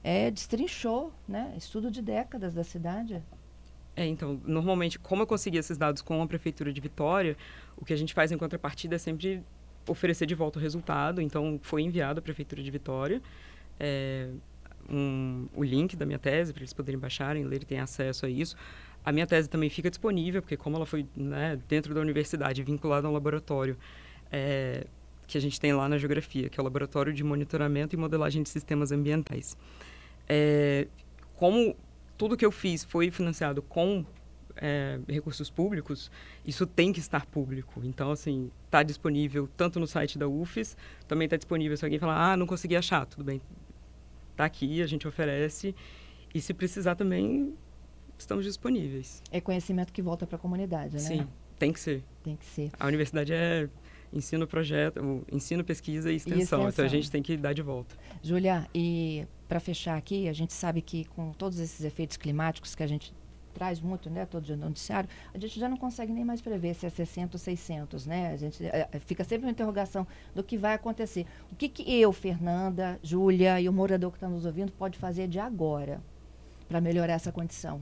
é, 0.04 0.32
destrinchou, 0.32 1.14
né? 1.28 1.54
Estudo 1.56 1.92
de 1.92 2.02
décadas 2.02 2.54
da 2.54 2.64
cidade. 2.64 3.22
É, 3.96 4.06
então, 4.06 4.40
normalmente, 4.46 4.98
como 4.98 5.22
eu 5.22 5.28
consegui 5.28 5.58
esses 5.58 5.78
dados 5.78 6.02
com 6.02 6.22
a 6.22 6.28
Prefeitura 6.28 6.74
de 6.74 6.82
Vitória, 6.82 7.38
o 7.78 7.86
que 7.86 7.94
a 7.94 7.96
gente 7.96 8.14
faz 8.14 8.32
em 8.32 8.38
contrapartida 8.38 8.96
é 8.96 8.98
sempre 8.98 9.44
oferecer 9.88 10.26
de 10.26 10.36
volta 10.36 10.60
o 10.60 10.62
resultado. 10.62 11.22
Então, 11.22 11.60
foi 11.62 11.82
enviado 11.82 12.20
à 12.20 12.22
Prefeitura 12.22 12.62
de 12.62 12.72
Vitória 12.72 13.22
é, 13.80 14.30
um, 14.90 15.48
o 15.56 15.64
link 15.64 15.96
da 15.96 16.06
minha 16.06 16.20
tese 16.20 16.54
para 16.54 16.62
eles 16.62 16.74
poderem 16.74 17.00
baixarem, 17.00 17.44
ler 17.44 17.66
e 17.70 17.76
acesso 17.76 18.26
a 18.26 18.30
isso. 18.30 18.56
A 19.04 19.12
minha 19.12 19.26
tese 19.26 19.50
também 19.50 19.70
fica 19.70 19.90
disponível, 19.90 20.42
porque 20.42 20.56
como 20.56 20.76
ela 20.76 20.86
foi 20.86 21.08
né, 21.16 21.60
dentro 21.68 21.94
da 21.94 22.02
universidade, 22.02 22.62
vinculada 22.62 23.08
a 23.08 23.10
um 23.10 23.14
laboratório 23.14 23.76
é, 24.32 24.86
que 25.26 25.38
a 25.38 25.42
gente 25.42 25.60
tem 25.60 25.74
lá 25.74 25.90
na 25.90 25.98
geografia, 25.98 26.50
que 26.50 26.60
é 26.60 26.62
o 26.62 26.64
Laboratório 26.64 27.12
de 27.12 27.24
Monitoramento 27.24 27.96
e 27.96 27.98
Modelagem 27.98 28.44
de 28.44 28.50
Sistemas 28.50 28.92
Ambientais. 28.92 29.58
É, 30.30 30.88
como 31.36 31.76
tudo 32.18 32.38
que 32.38 32.46
eu 32.46 32.52
fiz 32.52 32.84
foi 32.84 33.10
financiado 33.10 33.64
com 33.64 34.06
é, 34.58 35.00
recursos 35.08 35.50
públicos, 35.50 36.12
isso 36.46 36.66
tem 36.66 36.92
que 36.92 37.00
estar 37.00 37.26
público. 37.26 37.82
Então, 37.84 38.12
assim, 38.12 38.52
está 38.66 38.84
disponível 38.84 39.48
tanto 39.58 39.80
no 39.80 39.88
site 39.88 40.18
da 40.18 40.28
UFES, 40.28 40.76
também 41.08 41.26
está 41.26 41.38
disponível 41.38 41.76
se 41.78 41.86
alguém 41.86 42.00
falar, 42.00 42.32
ah, 42.32 42.38
não 42.38 42.46
consegui 42.46 42.76
achar, 42.76 43.06
tudo 43.06 43.24
bem, 43.24 43.42
está 44.32 44.46
aqui, 44.46 44.82
a 44.82 44.88
gente 44.88 45.08
oferece. 45.08 45.76
E 46.34 46.42
se 46.42 46.54
precisar 46.54 46.96
também, 46.96 47.54
estamos 48.18 48.46
disponíveis. 48.46 49.22
É 49.32 49.42
conhecimento 49.42 49.92
que 49.92 50.02
volta 50.02 50.26
para 50.26 50.38
a 50.38 50.40
comunidade, 50.40 50.94
né? 50.94 51.00
Sim, 51.00 51.28
tem 51.60 51.74
que 51.74 51.80
ser. 51.80 52.04
Tem 52.24 52.36
que 52.36 52.46
ser. 52.46 52.72
A 52.80 52.88
universidade 52.88 53.34
é 53.34 53.70
ensino 54.14 54.46
projeto, 54.46 55.24
ensino, 55.32 55.64
pesquisa 55.64 56.12
e 56.12 56.16
extensão. 56.16 56.40
e 56.40 56.44
extensão. 56.44 56.70
Então 56.70 56.86
a 56.86 56.88
gente 56.88 57.10
tem 57.10 57.24
que 57.24 57.38
dar 57.38 57.54
de 57.54 57.62
volta. 57.62 57.96
Julia, 58.22 58.68
e 58.74 59.26
para 59.48 59.60
fechar 59.60 59.98
aqui, 59.98 60.28
a 60.28 60.34
gente 60.34 60.54
sabe 60.54 60.82
que 60.82 61.06
com 61.06 61.32
todos 61.32 61.60
esses 61.60 61.84
efeitos 61.86 62.18
climáticos 62.18 62.76
que 62.76 62.84
a 62.84 62.88
gente 62.88 63.14
traz 63.52 63.80
muito, 63.80 64.10
né, 64.10 64.26
todo 64.26 64.44
dia 64.44 64.56
no 64.56 64.66
noticiário, 64.66 65.10
a 65.34 65.38
gente 65.38 65.60
já 65.60 65.70
não 65.70 65.78
consegue 65.78 66.12
nem 66.12 66.26
mais 66.26 66.42
prever 66.42 66.74
se 66.74 66.86
é 66.86 66.90
60 66.90 67.36
ou 67.36 67.40
600, 67.40 68.06
né? 68.06 68.32
A 68.34 68.38
gente 68.38 68.66
é, 68.66 68.88
fica 69.00 69.24
sempre 69.24 69.46
uma 69.46 69.52
interrogação 69.52 70.06
do 70.34 70.44
que 70.44 70.58
vai 70.58 70.74
acontecer. 70.74 71.26
O 71.52 71.56
que, 71.56 71.70
que 71.70 72.00
eu, 72.00 72.12
Fernanda, 72.12 73.00
Júlia 73.04 73.60
e 73.60 73.70
o 73.70 73.74
morador 73.74 74.12
que 74.12 74.18
está 74.18 74.28
nos 74.28 74.46
ouvindo 74.46 74.72
pode 74.72 74.98
fazer 74.98 75.28
de 75.28 75.40
agora 75.40 76.02
para 76.68 76.82
melhorar 76.82 77.14
essa 77.14 77.32
condição? 77.32 77.82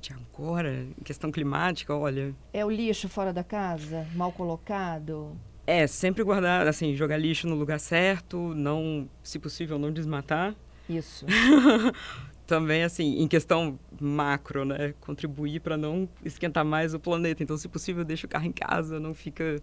De 0.00 0.12
agora, 0.12 0.86
questão 1.04 1.32
climática, 1.32 1.94
olha. 1.94 2.34
É 2.52 2.64
o 2.64 2.70
lixo 2.70 3.08
fora 3.08 3.32
da 3.32 3.42
casa, 3.42 4.06
mal 4.14 4.30
colocado? 4.30 5.36
É, 5.66 5.86
sempre 5.86 6.22
guardar, 6.22 6.66
assim, 6.66 6.94
jogar 6.94 7.18
lixo 7.18 7.46
no 7.46 7.54
lugar 7.54 7.78
certo, 7.80 8.54
não, 8.54 9.08
se 9.22 9.38
possível, 9.38 9.78
não 9.78 9.92
desmatar. 9.92 10.54
Isso. 10.88 11.26
Também, 12.48 12.82
assim, 12.82 13.20
em 13.20 13.28
questão 13.28 13.78
macro, 14.00 14.64
né? 14.64 14.94
Contribuir 15.02 15.60
para 15.60 15.76
não 15.76 16.08
esquentar 16.24 16.64
mais 16.64 16.94
o 16.94 16.98
planeta. 16.98 17.42
Então, 17.42 17.58
se 17.58 17.68
possível, 17.68 18.02
deixa 18.02 18.26
o 18.26 18.30
carro 18.30 18.46
em 18.46 18.52
casa, 18.52 18.98
não 18.98 19.12
fica, 19.12 19.60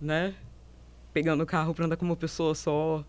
né? 0.00 0.34
Pegando 1.12 1.42
o 1.42 1.46
carro 1.46 1.74
para 1.74 1.84
andar 1.84 1.96
com 1.98 2.06
uma 2.06 2.16
pessoa 2.16 2.54
só. 2.54 3.04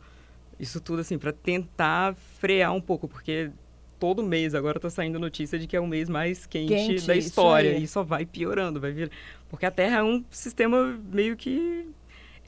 Isso 0.59 0.81
tudo, 0.81 0.99
assim, 0.99 1.17
para 1.17 1.31
tentar 1.31 2.15
frear 2.15 2.73
um 2.73 2.81
pouco, 2.81 3.07
porque 3.07 3.49
todo 3.97 4.21
mês 4.21 4.53
agora 4.53 4.77
está 4.77 4.89
saindo 4.89 5.17
notícia 5.17 5.57
de 5.57 5.67
que 5.67 5.77
é 5.77 5.79
o 5.79 5.87
mês 5.87 6.09
mais 6.09 6.45
quente, 6.45 6.73
quente 6.73 7.07
da 7.07 7.15
história. 7.15 7.77
E 7.77 7.87
só 7.87 8.03
vai 8.03 8.25
piorando, 8.25 8.77
vai 8.81 8.91
vir. 8.91 9.09
Porque 9.47 9.65
a 9.65 9.71
Terra 9.71 9.99
é 9.99 10.03
um 10.03 10.21
sistema 10.29 10.99
meio 11.09 11.37
que 11.37 11.87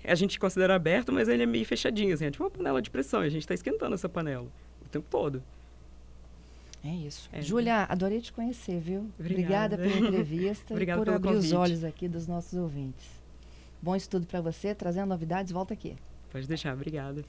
a 0.03 0.15
gente 0.15 0.37
considera 0.37 0.75
aberto, 0.75 1.13
mas 1.13 1.29
ele 1.29 1.43
é 1.43 1.45
meio 1.45 1.65
fechadinho, 1.65 2.13
assim, 2.13 2.25
é 2.25 2.31
tipo 2.31 2.43
uma 2.43 2.51
panela 2.51 2.81
de 2.81 2.89
pressão, 2.89 3.23
e 3.23 3.27
a 3.27 3.29
gente 3.29 3.43
está 3.43 3.53
esquentando 3.53 3.95
essa 3.95 4.09
panela 4.09 4.47
o 4.85 4.89
tempo 4.89 5.07
todo. 5.09 5.41
É 6.83 6.89
isso. 6.89 7.29
É. 7.31 7.41
Júlia, 7.41 7.83
adorei 7.83 8.21
te 8.21 8.31
conhecer, 8.31 8.79
viu? 8.79 9.09
Obrigada, 9.19 9.75
Obrigada 9.75 9.77
pela 9.77 10.07
entrevista 10.07 10.73
e 10.81 10.85
por 10.85 11.09
abrir 11.09 11.27
convite. 11.33 11.45
os 11.47 11.51
olhos 11.53 11.83
aqui 11.83 12.07
dos 12.07 12.25
nossos 12.27 12.53
ouvintes. 12.57 13.05
Bom 13.81 13.95
estudo 13.95 14.25
para 14.25 14.41
você, 14.41 14.73
trazendo 14.73 15.07
novidades, 15.09 15.51
volta 15.51 15.73
aqui. 15.73 15.95
Pode 16.31 16.47
deixar, 16.47 16.73
obrigada. 16.73 17.23